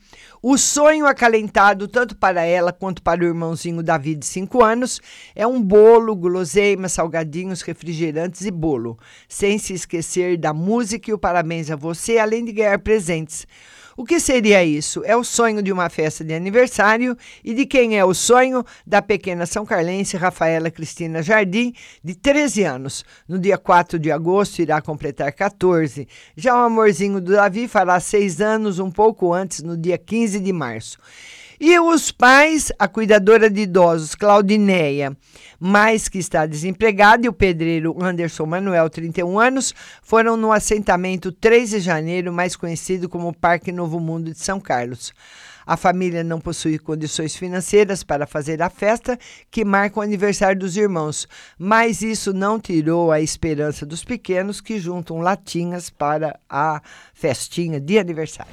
O 0.41 0.57
sonho 0.57 1.05
acalentado, 1.07 1.89
tanto 1.89 2.15
para 2.15 2.45
ela 2.45 2.73
quanto 2.73 3.03
para 3.03 3.21
o 3.21 3.27
irmãozinho 3.27 3.83
Davi, 3.83 4.15
de 4.15 4.25
5 4.27 4.63
anos, 4.63 5.01
é 5.35 5.45
um 5.45 5.61
bolo, 5.61 6.15
guloseimas, 6.15 6.93
salgadinhos, 6.93 7.63
refrigerantes 7.63 8.43
e 8.43 8.53
bolo. 8.53 8.97
Sem 9.29 9.59
se 9.59 9.73
esquecer 9.73 10.37
da 10.37 10.55
música 10.55 11.11
e 11.11 11.15
o 11.15 11.19
parabéns 11.19 11.69
a 11.69 11.75
você, 11.75 12.19
além 12.19 12.45
de 12.45 12.53
ganhar 12.53 12.79
presentes. 12.79 13.45
O 13.99 14.05
que 14.05 14.21
seria 14.21 14.65
isso? 14.65 15.03
É 15.05 15.17
o 15.17 15.25
sonho 15.25 15.61
de 15.61 15.73
uma 15.73 15.91
festa 15.91 16.23
de 16.23 16.33
aniversário 16.33 17.17
e 17.43 17.53
de 17.53 17.67
quem 17.67 17.99
é 17.99 18.05
o 18.05 18.15
sonho? 18.15 18.65
Da 18.87 19.03
pequena 19.03 19.45
São 19.45 19.67
Carlense 19.67 20.17
Rafaela 20.17 20.71
Cristina 20.71 21.21
Jardim, 21.21 21.75
de 22.05 22.15
13 22.15 22.63
anos. 22.63 23.05
No 23.27 23.41
dia 23.41 23.59
4 23.59 23.99
de 23.99 24.13
agosto 24.13 24.61
irá 24.61 24.81
completar 24.81 25.33
14. 25.33 26.07
Já 26.37 26.55
o 26.55 26.67
amorzinho 26.67 27.21
do 27.21 27.33
Davi 27.33 27.67
fará 27.67 27.99
6 27.99 28.41
anos, 28.41 28.79
um 28.79 28.89
pouco 28.89 29.35
antes, 29.35 29.65
no 29.65 29.77
dia 29.77 29.99
15 29.99 30.39
de 30.39 30.53
março. 30.53 30.97
E 31.61 31.77
os 31.81 32.13
pais, 32.13 32.71
a 32.79 32.87
cuidadora 32.87 33.51
de 33.51 33.63
idosos, 33.63 34.15
Claudineia, 34.15 35.17
mais 35.59 36.09
que 36.09 36.19
está 36.19 36.47
desempregada, 36.47 37.27
e 37.27 37.29
o 37.29 37.33
pedreiro 37.33 37.97
Anderson 38.01 38.47
Manuel, 38.47 38.89
31 38.89 39.41
anos, 39.41 39.75
foram 40.01 40.37
no 40.37 40.53
assentamento 40.53 41.33
3 41.33 41.71
de 41.71 41.81
janeiro, 41.81 42.33
mais 42.33 42.55
conhecido 42.55 43.09
como 43.09 43.35
Parque 43.35 43.73
Novo 43.73 43.99
Mundo 43.99 44.31
de 44.33 44.39
São 44.39 44.61
Carlos. 44.61 45.13
A 45.67 45.77
família 45.77 46.23
não 46.23 46.41
possui 46.41 46.79
condições 46.79 47.35
financeiras 47.35 48.05
para 48.05 48.25
fazer 48.25 48.63
a 48.63 48.71
festa 48.71 49.19
que 49.51 49.65
marca 49.65 49.99
o 49.99 50.03
aniversário 50.03 50.61
dos 50.61 50.77
irmãos, 50.77 51.27
mas 51.59 52.03
isso 52.03 52.33
não 52.33 52.61
tirou 52.61 53.11
a 53.11 53.21
esperança 53.21 53.85
dos 53.85 54.05
pequenos 54.05 54.61
que 54.61 54.79
juntam 54.79 55.19
latinhas 55.19 55.91
para 55.91 56.39
a 56.49 56.81
festinha 57.13 57.81
de 57.81 57.99
aniversário. 57.99 58.53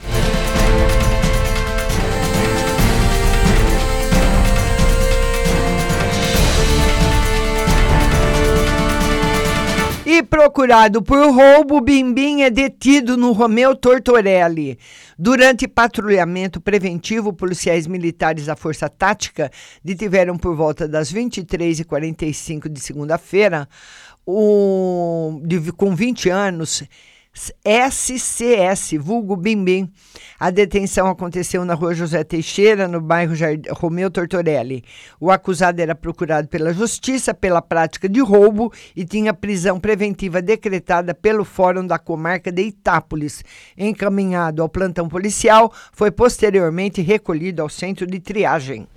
E 10.15 10.23
procurado 10.23 11.01
por 11.01 11.29
roubo, 11.29 11.81
Bimbim 11.81 12.43
é 12.43 12.49
detido 12.49 13.17
no 13.17 13.33
Romeu 13.33 13.75
Tortorelli. 13.75 14.79
Durante 15.19 15.67
patrulhamento 15.67 16.61
preventivo, 16.61 17.33
policiais 17.33 17.85
militares 17.85 18.45
da 18.45 18.55
Força 18.55 18.87
Tática 18.87 19.51
detiveram 19.83 20.37
por 20.37 20.55
volta 20.55 20.87
das 20.87 21.11
23h45 21.11 22.69
de 22.69 22.79
segunda-feira, 22.79 23.67
um, 24.25 25.41
com 25.75 25.93
20 25.93 26.29
anos, 26.29 26.81
SCS, 27.35 28.93
vulgo 28.97 29.35
Bimbim. 29.35 29.91
A 30.39 30.49
detenção 30.49 31.07
aconteceu 31.07 31.65
na 31.65 31.73
rua 31.73 31.93
José 31.93 32.23
Teixeira, 32.23 32.87
no 32.87 33.01
bairro 33.01 33.35
Jard... 33.35 33.67
Romeu 33.71 34.09
Tortorelli. 34.09 34.83
O 35.19 35.29
acusado 35.29 35.81
era 35.81 35.93
procurado 35.93 36.47
pela 36.47 36.73
justiça 36.73 37.33
pela 37.33 37.61
prática 37.61 38.07
de 38.07 38.21
roubo 38.21 38.71
e 38.95 39.05
tinha 39.05 39.33
prisão 39.33 39.79
preventiva 39.79 40.41
decretada 40.41 41.13
pelo 41.13 41.43
Fórum 41.43 41.85
da 41.85 41.99
Comarca 41.99 42.51
de 42.51 42.61
Itápolis. 42.61 43.43
Encaminhado 43.77 44.61
ao 44.61 44.69
plantão 44.69 45.09
policial, 45.09 45.73
foi 45.91 46.11
posteriormente 46.11 47.01
recolhido 47.01 47.61
ao 47.61 47.69
centro 47.69 48.07
de 48.07 48.19
triagem. 48.19 48.87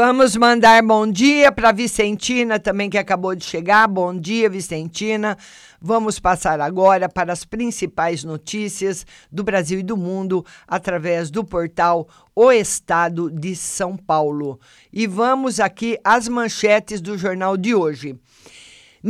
Vamos 0.00 0.36
mandar 0.36 0.80
bom 0.80 1.10
dia 1.10 1.50
para 1.50 1.72
Vicentina 1.72 2.60
também 2.60 2.88
que 2.88 2.96
acabou 2.96 3.34
de 3.34 3.44
chegar. 3.44 3.88
Bom 3.88 4.14
dia, 4.14 4.48
Vicentina. 4.48 5.36
Vamos 5.80 6.20
passar 6.20 6.60
agora 6.60 7.08
para 7.08 7.32
as 7.32 7.44
principais 7.44 8.22
notícias 8.22 9.04
do 9.28 9.42
Brasil 9.42 9.80
e 9.80 9.82
do 9.82 9.96
mundo 9.96 10.46
através 10.68 11.32
do 11.32 11.42
portal 11.42 12.06
O 12.32 12.52
Estado 12.52 13.28
de 13.28 13.56
São 13.56 13.96
Paulo. 13.96 14.60
E 14.92 15.04
vamos 15.04 15.58
aqui 15.58 15.98
às 16.04 16.28
manchetes 16.28 17.00
do 17.00 17.18
jornal 17.18 17.56
de 17.56 17.74
hoje. 17.74 18.16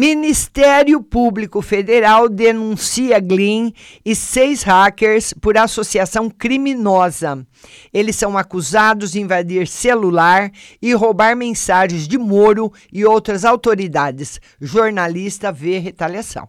Ministério 0.00 1.02
Público 1.02 1.60
Federal 1.60 2.28
denuncia 2.28 3.18
Glyn 3.18 3.72
e 4.04 4.14
seis 4.14 4.62
hackers 4.62 5.32
por 5.32 5.58
associação 5.58 6.30
criminosa. 6.30 7.44
Eles 7.92 8.14
são 8.14 8.38
acusados 8.38 9.10
de 9.10 9.20
invadir 9.20 9.66
celular 9.66 10.52
e 10.80 10.94
roubar 10.94 11.34
mensagens 11.34 12.06
de 12.06 12.16
Moro 12.16 12.72
e 12.92 13.04
outras 13.04 13.44
autoridades. 13.44 14.40
Jornalista 14.60 15.50
vê 15.50 15.80
retaliação. 15.80 16.48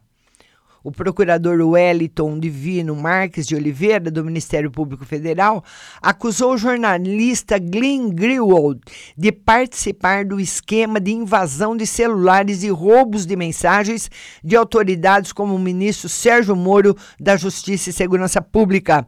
O 0.84 0.92
procurador 0.92 1.60
Wellington 1.60 2.39
Divino 2.39 2.96
Marques 2.96 3.46
de 3.46 3.56
Oliveira, 3.56 4.10
do 4.10 4.24
Ministério 4.24 4.72
Público 4.72 5.06
Federal, 5.06 5.63
acusou 6.02 6.54
o 6.54 6.58
jornalista 6.58 7.58
Glenn 7.60 8.10
Greenwald 8.10 8.80
de 9.18 9.32
participar 9.32 10.24
do 10.24 10.39
esquema 10.39 11.00
de 11.00 11.12
invasão 11.12 11.76
de 11.76 11.86
celulares 11.86 12.63
e 12.63 12.70
roubos 12.70 13.26
de 13.26 13.36
mensagens 13.36 14.10
de 14.44 14.56
autoridades 14.56 15.34
como 15.34 15.54
o 15.54 15.60
ministro 15.60 16.08
Sérgio 16.08 16.56
Moro, 16.56 16.96
da 17.20 17.36
Justiça 17.36 17.89
e 17.89 17.94
Segurança 17.94 18.42
Pública, 18.42 19.06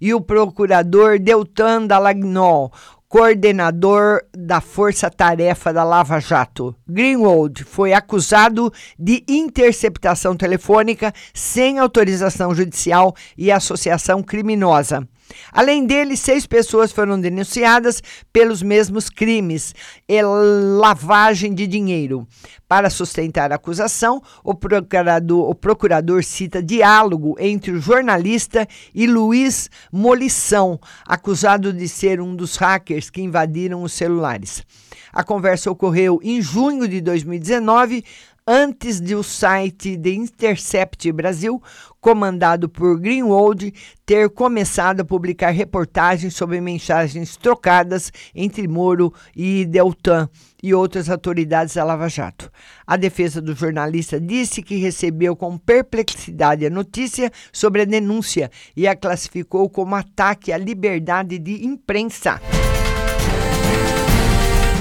e 0.00 0.12
o 0.12 0.20
procurador 0.20 1.18
Deltan 1.18 1.86
Dallagnol, 1.86 2.70
coordenador 3.14 4.22
da 4.36 4.60
Força 4.60 5.08
Tarefa 5.08 5.72
da 5.72 5.84
Lava 5.84 6.18
Jato. 6.18 6.74
Greenwald 6.84 7.62
foi 7.62 7.92
acusado 7.92 8.72
de 8.98 9.22
interceptação 9.28 10.36
telefônica 10.36 11.14
sem 11.32 11.78
autorização 11.78 12.52
judicial 12.52 13.14
e 13.38 13.52
associação 13.52 14.20
criminosa. 14.20 15.08
Além 15.52 15.86
dele, 15.86 16.16
seis 16.16 16.46
pessoas 16.46 16.90
foram 16.90 17.20
denunciadas 17.20 18.02
pelos 18.32 18.62
mesmos 18.62 19.08
crimes 19.08 19.74
e 20.08 20.20
lavagem 20.22 21.54
de 21.54 21.66
dinheiro. 21.66 22.26
Para 22.66 22.90
sustentar 22.90 23.52
a 23.52 23.54
acusação, 23.54 24.22
o 24.42 24.54
procurador, 24.54 25.48
o 25.48 25.54
procurador 25.54 26.24
cita 26.24 26.62
diálogo 26.62 27.36
entre 27.38 27.70
o 27.70 27.80
jornalista 27.80 28.66
e 28.94 29.06
Luiz 29.06 29.70
Molição, 29.92 30.78
acusado 31.06 31.72
de 31.72 31.88
ser 31.88 32.20
um 32.20 32.34
dos 32.34 32.56
hackers 32.56 33.10
que 33.10 33.22
invadiram 33.22 33.82
os 33.82 33.92
celulares. 33.92 34.64
A 35.12 35.22
conversa 35.22 35.70
ocorreu 35.70 36.18
em 36.24 36.42
junho 36.42 36.88
de 36.88 37.00
2019 37.00 38.04
antes 38.46 39.00
de 39.00 39.14
o 39.14 39.22
site 39.22 39.96
The 39.96 40.10
Intercept 40.10 41.10
Brasil, 41.12 41.62
comandado 42.00 42.68
por 42.68 43.00
Greenwald, 43.00 43.72
ter 44.04 44.28
começado 44.28 45.00
a 45.00 45.04
publicar 45.04 45.50
reportagens 45.50 46.34
sobre 46.34 46.60
mensagens 46.60 47.36
trocadas 47.36 48.12
entre 48.34 48.68
Moro 48.68 49.12
e 49.34 49.64
Deltan 49.64 50.28
e 50.62 50.74
outras 50.74 51.08
autoridades 51.08 51.74
da 51.74 51.84
Lava 51.84 52.08
Jato. 52.08 52.50
A 52.86 52.96
defesa 52.96 53.40
do 53.40 53.54
jornalista 53.54 54.20
disse 54.20 54.62
que 54.62 54.76
recebeu 54.76 55.34
com 55.34 55.56
perplexidade 55.56 56.66
a 56.66 56.70
notícia 56.70 57.30
sobre 57.50 57.82
a 57.82 57.86
denúncia 57.86 58.50
e 58.76 58.86
a 58.86 58.94
classificou 58.94 59.70
como 59.70 59.94
ataque 59.94 60.52
à 60.52 60.58
liberdade 60.58 61.38
de 61.38 61.64
imprensa. 61.64 62.40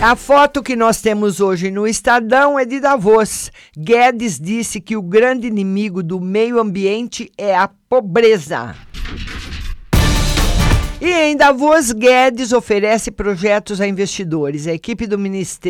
A 0.05 0.17
foto 0.17 0.61
que 0.61 0.75
nós 0.75 0.99
temos 0.99 1.39
hoje 1.39 1.71
no 1.71 1.87
Estadão 1.87 2.59
é 2.59 2.65
de 2.65 2.81
Davos. 2.81 3.49
Guedes 3.73 4.37
disse 4.37 4.81
que 4.81 4.97
o 4.97 5.01
grande 5.01 5.47
inimigo 5.47 6.03
do 6.03 6.19
meio 6.19 6.59
ambiente 6.59 7.31
é 7.37 7.55
a 7.55 7.69
pobreza. 7.87 8.75
E 10.99 11.09
em 11.09 11.37
Davos, 11.37 11.93
Guedes 11.93 12.51
oferece 12.51 13.11
projetos 13.11 13.79
a 13.79 13.87
investidores. 13.87 14.67
A 14.67 14.73
equipe 14.73 15.07
do, 15.07 15.15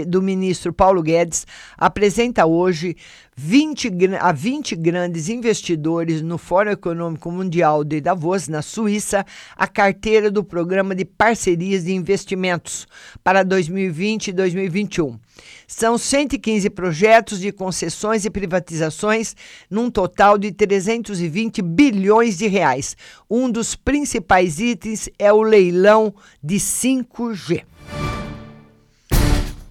do 0.07 0.21
ministro 0.21 0.73
Paulo 0.73 1.03
Guedes 1.03 1.45
apresenta 1.77 2.47
hoje 2.47 2.97
20, 3.35 3.91
a 4.19 4.31
20 4.31 4.75
grandes 4.75 5.29
investidores 5.29 6.21
no 6.21 6.37
Fórum 6.37 6.71
Econômico 6.71 7.31
Mundial 7.31 7.83
de 7.83 7.99
Davos, 7.99 8.47
na 8.47 8.61
Suíça, 8.61 9.25
a 9.55 9.67
carteira 9.67 10.29
do 10.29 10.43
Programa 10.43 10.93
de 10.93 11.03
Parcerias 11.03 11.85
de 11.85 11.93
Investimentos 11.93 12.87
para 13.23 13.43
2020 13.43 14.27
e 14.27 14.33
2021. 14.33 15.19
São 15.67 15.97
115 15.97 16.69
projetos 16.69 17.39
de 17.39 17.51
concessões 17.51 18.25
e 18.25 18.29
privatizações, 18.29 19.35
num 19.69 19.89
total 19.89 20.37
de 20.37 20.51
320 20.51 21.61
bilhões 21.61 22.37
de 22.37 22.47
reais. 22.47 22.95
Um 23.29 23.49
dos 23.49 23.75
principais 23.75 24.59
itens 24.59 25.09
é 25.17 25.33
o 25.33 25.41
leilão 25.41 26.13
de 26.43 26.57
5G. 26.57 27.63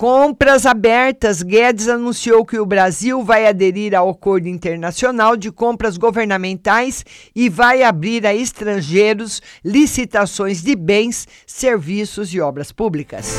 Compras 0.03 0.67
abertas. 0.67 1.43
Guedes 1.43 1.87
anunciou 1.87 2.45
que 2.45 2.59
o 2.59 2.67
Brasil 2.67 3.23
vai 3.23 3.47
aderir 3.47 3.95
ao 3.95 4.11
acordo 4.11 4.49
internacional 4.49 5.37
de 5.37 5.53
compras 5.53 5.97
governamentais 5.97 7.05
e 7.33 7.49
vai 7.49 7.85
abrir 7.85 8.27
a 8.27 8.35
estrangeiros 8.35 9.41
licitações 9.65 10.61
de 10.61 10.75
bens, 10.75 11.29
serviços 11.47 12.35
e 12.35 12.41
obras 12.41 12.73
públicas. 12.73 13.33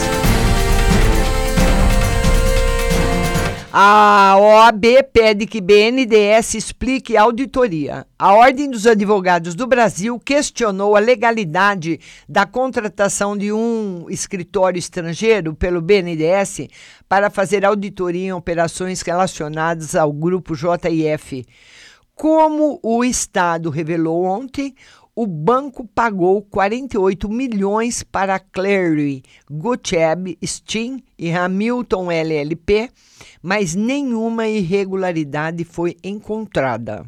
A 3.75 4.37
OAB 4.37 4.85
pede 5.11 5.47
que 5.47 5.59
BNDES 5.59 6.53
explique 6.53 7.17
auditoria. 7.17 8.05
A 8.19 8.31
Ordem 8.35 8.69
dos 8.69 8.85
Advogados 8.85 9.55
do 9.55 9.65
Brasil 9.65 10.19
questionou 10.19 10.95
a 10.95 10.99
legalidade 10.99 11.99
da 12.29 12.45
contratação 12.45 13.35
de 13.35 13.51
um 13.51 14.05
escritório 14.11 14.77
estrangeiro 14.77 15.55
pelo 15.55 15.81
BNDES 15.81 16.67
para 17.09 17.31
fazer 17.31 17.65
auditoria 17.65 18.27
em 18.27 18.31
operações 18.31 19.01
relacionadas 19.01 19.95
ao 19.95 20.13
grupo 20.13 20.53
JIF. 20.53 21.43
Como 22.13 22.79
o 22.83 23.03
Estado 23.03 23.71
revelou 23.71 24.23
ontem, 24.23 24.75
o 25.15 25.27
banco 25.27 25.87
pagou 25.87 26.41
48 26.41 27.29
milhões 27.29 28.01
para 28.01 28.39
Clary, 28.39 29.21
Gutcheb, 29.49 30.37
Steam 30.43 30.99
e 31.17 31.31
Hamilton 31.31 32.11
LLP, 32.11 32.89
mas 33.41 33.75
nenhuma 33.75 34.47
irregularidade 34.47 35.63
foi 35.63 35.95
encontrada. 36.03 37.05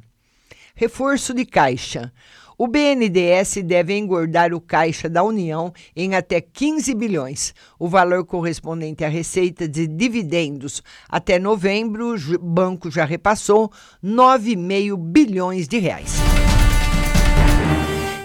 Reforço 0.76 1.34
de 1.34 1.46
caixa. 1.46 2.12
O 2.58 2.68
BNDES 2.68 3.64
deve 3.66 3.98
engordar 3.98 4.54
o 4.54 4.62
caixa 4.62 5.10
da 5.10 5.24
União 5.24 5.74
em 5.96 6.16
até 6.16 6.40
15 6.40 6.94
bilhões, 6.94 7.54
o 7.78 7.88
valor 7.90 8.24
correspondente 8.24 9.04
à 9.04 9.10
receita 9.10 9.68
de 9.68 9.88
dividendos. 9.88 10.82
Até 11.10 11.38
novembro, 11.38 12.16
o 12.16 12.38
banco 12.38 12.90
já 12.90 13.04
repassou 13.04 13.70
9,5 14.02 14.96
bilhões 14.96 15.68
de 15.68 15.80
reais. 15.80 16.35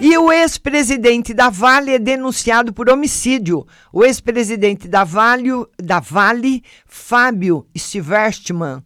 E 0.03 0.17
o 0.17 0.31
ex-presidente 0.31 1.31
da 1.31 1.51
Vale 1.51 1.91
é 1.91 1.99
denunciado 1.99 2.73
por 2.73 2.89
homicídio. 2.89 3.67
O 3.93 4.03
ex-presidente 4.03 4.87
da 4.87 5.03
Vale, 5.03 5.51
da 5.77 5.99
vale 5.99 6.63
Fábio 6.87 7.67
Stiverstman, 7.77 8.81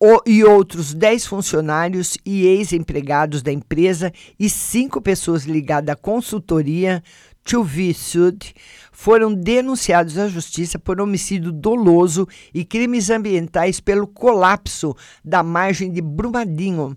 o, 0.00 0.20
e 0.26 0.42
outros 0.42 0.92
10 0.92 1.26
funcionários 1.26 2.18
e 2.26 2.44
ex-empregados 2.44 3.40
da 3.40 3.52
empresa 3.52 4.12
e 4.36 4.50
cinco 4.50 5.00
pessoas 5.00 5.44
ligadas 5.44 5.92
à 5.92 5.96
consultoria 5.96 7.04
Chuvi 7.48 7.94
Sud 7.94 8.52
foram 8.92 9.32
denunciados 9.32 10.18
à 10.18 10.28
justiça 10.28 10.78
por 10.78 11.00
homicídio 11.00 11.50
doloso 11.50 12.28
e 12.52 12.62
crimes 12.62 13.08
ambientais 13.08 13.80
pelo 13.80 14.06
colapso 14.06 14.94
da 15.24 15.42
margem 15.42 15.90
de 15.90 16.02
Brumadinho. 16.02 16.94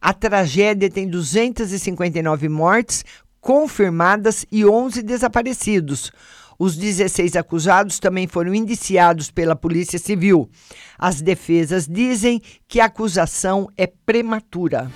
A 0.00 0.12
tragédia 0.12 0.90
tem 0.90 1.08
259 1.08 2.48
mortes 2.48 3.04
confirmadas 3.40 4.44
e 4.50 4.66
11 4.66 5.02
desaparecidos. 5.02 6.10
Os 6.58 6.76
16 6.76 7.36
acusados 7.36 8.00
também 8.00 8.26
foram 8.26 8.52
indiciados 8.52 9.30
pela 9.30 9.54
Polícia 9.54 10.00
Civil. 10.00 10.50
As 10.98 11.20
defesas 11.20 11.86
dizem 11.86 12.42
que 12.66 12.80
a 12.80 12.86
acusação 12.86 13.68
é 13.76 13.86
prematura. 13.86 14.90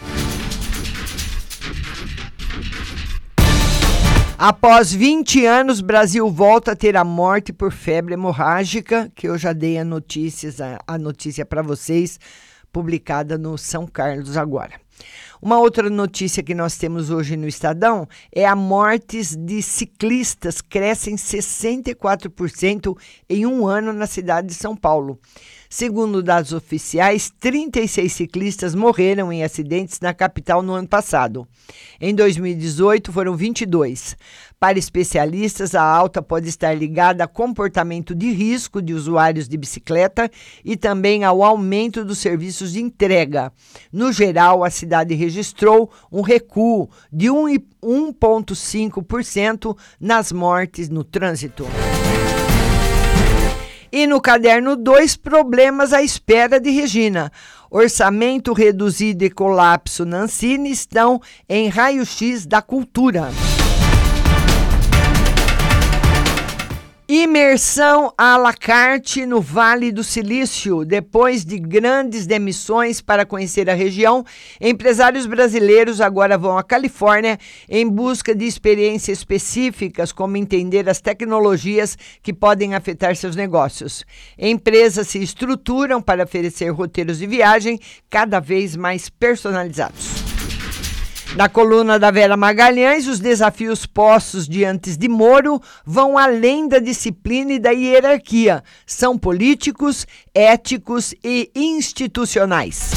Após 4.39 4.93
20 4.93 5.47
anos, 5.47 5.81
Brasil 5.81 6.31
volta 6.31 6.73
a 6.73 6.77
ter 6.77 6.95
a 6.95 7.03
morte 7.03 7.55
por 7.55 7.73
febre 7.73 8.13
hemorrágica, 8.13 9.11
que 9.15 9.27
eu 9.27 9.39
já 9.39 9.55
dei 9.55 9.79
a, 9.79 9.85
notícias, 9.85 10.61
a, 10.61 10.79
a 10.87 10.99
notícia 10.99 11.47
para 11.47 11.63
vocês, 11.63 12.21
publicada 12.71 13.39
no 13.39 13.57
São 13.57 13.87
Carlos 13.87 14.37
agora. 14.37 14.75
Uma 15.41 15.59
outra 15.59 15.89
notícia 15.89 16.43
que 16.43 16.55
nós 16.55 16.77
temos 16.77 17.09
hoje 17.09 17.35
no 17.35 17.49
Estadão 17.49 18.07
é 18.31 18.45
a 18.45 18.55
mortes 18.55 19.35
de 19.35 19.63
ciclistas 19.63 20.61
crescem 20.61 21.17
64% 21.17 22.95
em 23.31 23.47
um 23.47 23.67
ano 23.67 23.91
na 23.91 24.07
cidade 24.07 24.49
de 24.49 24.55
São 24.55 24.77
Paulo. 24.77 25.19
Segundo 25.69 26.23
dados 26.23 26.53
oficiais, 26.53 27.33
36 27.41 28.13
ciclistas 28.13 28.73
morreram 28.75 29.33
em 29.33 29.43
acidentes 29.43 29.99
na 30.01 30.15
capital 30.15 30.63
no 30.63 30.75
ano 30.75 30.89
passado. 30.89 31.47
Em 32.01 32.15
2018, 32.15 33.13
foram 33.13 33.37
22. 33.37 34.17
Para 34.59 34.79
especialistas, 34.79 35.75
a 35.75 35.83
alta 35.83 36.23
pode 36.23 36.49
estar 36.49 36.73
ligada 36.73 37.25
a 37.25 37.29
comportamento 37.29 38.15
de 38.15 38.31
risco 38.31 38.81
de 38.81 38.95
usuários 38.95 39.49
de 39.49 39.57
bicicleta 39.57 40.31
e 40.65 40.77
também 40.77 41.25
ao 41.25 41.43
aumento 41.43 42.05
dos 42.05 42.19
serviços 42.19 42.73
de 42.73 42.81
entrega. 42.81 43.53
No 43.93 44.13
geral, 44.13 44.63
a 44.65 44.71
cidade 44.71 45.15
registrou 45.15 45.91
um 46.11 46.23
recuo 46.23 46.89
de 47.13 47.27
1,5% 47.27 49.77
nas 50.01 50.33
mortes 50.33 50.89
no 50.89 51.05
trânsito. 51.05 51.67
E 53.91 54.07
no 54.07 54.21
caderno 54.21 54.77
2, 54.77 55.17
problemas 55.17 55.93
à 55.93 56.03
espera 56.03 56.61
de 56.61 56.71
Regina. 56.71 57.31
Orçamento 57.71 58.53
reduzido 58.53 59.25
e 59.25 59.31
colapso 59.31 60.05
na 60.05 60.19
Ancine 60.23 60.71
estão 60.71 61.21
em 61.49 61.69
raio-x 61.69 62.47
da 62.47 62.63
cultura. 62.63 63.31
Imersão 67.09 68.13
à 68.19 68.37
la 68.37 68.53
carte 68.53 69.25
no 69.27 69.41
Vale 69.41 69.93
do 69.93 70.03
Silício. 70.03 70.85
Depois 70.85 71.45
de 71.45 71.57
grandes 71.57 72.27
demissões 72.27 73.01
para 73.01 73.25
conhecer 73.25 73.71
a 73.71 73.75
região, 73.75 74.25
empresários 74.61 75.25
brasileiros 75.25 76.01
agora 76.01 76.37
vão 76.37 76.59
à 76.59 76.65
Califórnia 76.65 77.39
em 77.69 77.89
busca 77.89 78.35
de 78.35 78.45
experiências 78.45 79.19
específicas, 79.19 80.11
como 80.11 80.37
entender 80.37 80.89
as 80.89 81.01
tecnologias 81.01 81.97
que 82.21 82.35
podem 82.35 82.75
afetar 82.75 83.15
seus 83.15 83.37
negócios. 83.37 84.05
Empresas 84.37 85.07
se 85.07 85.23
estruturam 85.23 86.03
para 86.03 86.25
oferecer 86.25 86.71
roteiros 86.71 87.19
de 87.19 87.27
viagem 87.29 87.79
cada 88.11 88.41
vez 88.41 88.75
mais 88.75 89.09
personalizados. 89.09 90.26
Na 91.35 91.49
coluna 91.49 91.99
da 91.99 92.11
Vera 92.11 92.37
Magalhães, 92.37 93.07
os 93.07 93.19
desafios 93.19 93.85
postos 93.85 94.49
diante 94.49 94.97
de 94.97 95.09
Moro 95.09 95.61
vão 95.85 96.17
além 96.17 96.69
da 96.69 96.79
disciplina 96.79 97.53
e 97.53 97.59
da 97.59 97.71
hierarquia. 97.71 98.63
São 98.87 99.19
políticos, 99.19 100.07
éticos 100.35 101.15
e 101.23 101.51
institucionais. 101.55 102.93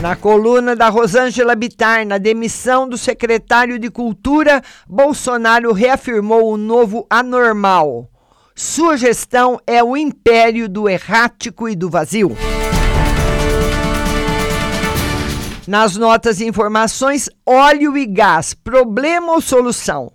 Na 0.00 0.14
coluna 0.14 0.76
da 0.76 0.88
Rosângela 0.88 1.54
Bittar, 1.54 2.06
na 2.06 2.18
demissão 2.18 2.88
do 2.88 2.98
secretário 2.98 3.78
de 3.78 3.90
Cultura, 3.90 4.62
Bolsonaro 4.86 5.72
reafirmou 5.72 6.52
o 6.52 6.56
novo 6.56 7.06
anormal. 7.08 8.08
Sua 8.54 8.96
gestão 8.96 9.58
é 9.66 9.82
o 9.82 9.96
império 9.96 10.68
do 10.68 10.88
errático 10.88 11.68
e 11.68 11.74
do 11.74 11.90
vazio. 11.90 12.36
Nas 15.66 15.96
notas 15.96 16.40
e 16.40 16.46
informações, 16.46 17.30
óleo 17.46 17.96
e 17.96 18.04
gás, 18.04 18.52
problema 18.52 19.32
ou 19.32 19.40
solução? 19.40 20.12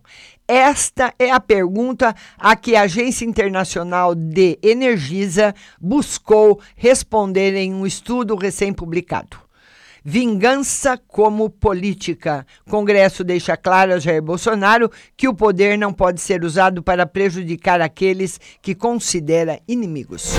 Esta 0.48 1.12
é 1.18 1.32
a 1.32 1.40
pergunta 1.40 2.16
a 2.38 2.56
que 2.56 2.76
a 2.76 2.84
Agência 2.84 3.26
Internacional 3.26 4.14
de 4.14 4.60
Energisa 4.62 5.56
buscou 5.82 6.62
responder 6.76 7.56
em 7.56 7.74
um 7.74 7.84
estudo 7.84 8.36
recém-publicado. 8.36 9.38
Vingança 10.06 11.00
como 11.08 11.50
política. 11.50 12.46
Congresso 12.70 13.24
deixa 13.24 13.58
claro 13.58 13.94
a 13.94 14.00
Jair 14.00 14.22
Bolsonaro 14.22 14.92
que 15.18 15.28
o 15.28 15.34
poder 15.34 15.80
não 15.80 15.92
pode 15.92 16.22
ser 16.22 16.44
usado 16.44 16.84
para 16.84 17.08
prejudicar 17.08 17.82
aqueles 17.82 18.40
que 18.62 18.76
considera 18.76 19.60
inimigos. 19.68 20.34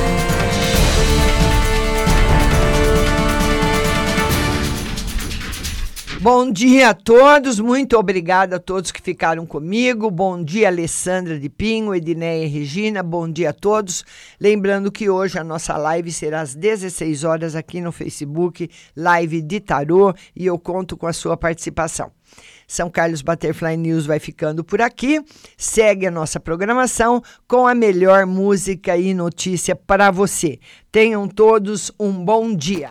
Bom 6.22 6.52
dia 6.52 6.90
a 6.90 6.94
todos, 6.94 7.58
muito 7.58 7.96
obrigada 7.96 8.56
a 8.56 8.60
todos 8.60 8.92
que 8.92 9.00
ficaram 9.00 9.46
comigo. 9.46 10.10
Bom 10.10 10.44
dia, 10.44 10.68
Alessandra 10.68 11.40
de 11.40 11.48
Pinho, 11.48 11.94
Edneia 11.94 12.44
e 12.44 12.46
Regina. 12.46 13.02
Bom 13.02 13.26
dia 13.26 13.48
a 13.48 13.52
todos. 13.54 14.04
Lembrando 14.38 14.92
que 14.92 15.08
hoje 15.08 15.38
a 15.38 15.44
nossa 15.44 15.78
live 15.78 16.12
será 16.12 16.42
às 16.42 16.54
16 16.54 17.24
horas 17.24 17.56
aqui 17.56 17.80
no 17.80 17.90
Facebook, 17.90 18.68
live 18.94 19.40
de 19.40 19.60
tarô, 19.60 20.12
e 20.36 20.44
eu 20.44 20.58
conto 20.58 20.94
com 20.94 21.06
a 21.06 21.12
sua 21.14 21.38
participação. 21.38 22.12
São 22.68 22.90
Carlos 22.90 23.22
Butterfly 23.22 23.78
News 23.78 24.04
vai 24.04 24.18
ficando 24.18 24.62
por 24.62 24.82
aqui. 24.82 25.24
Segue 25.56 26.06
a 26.06 26.10
nossa 26.10 26.38
programação 26.38 27.22
com 27.48 27.66
a 27.66 27.74
melhor 27.74 28.26
música 28.26 28.94
e 28.94 29.14
notícia 29.14 29.74
para 29.74 30.10
você. 30.10 30.58
Tenham 30.92 31.26
todos 31.26 31.90
um 31.98 32.12
bom 32.12 32.54
dia. 32.54 32.90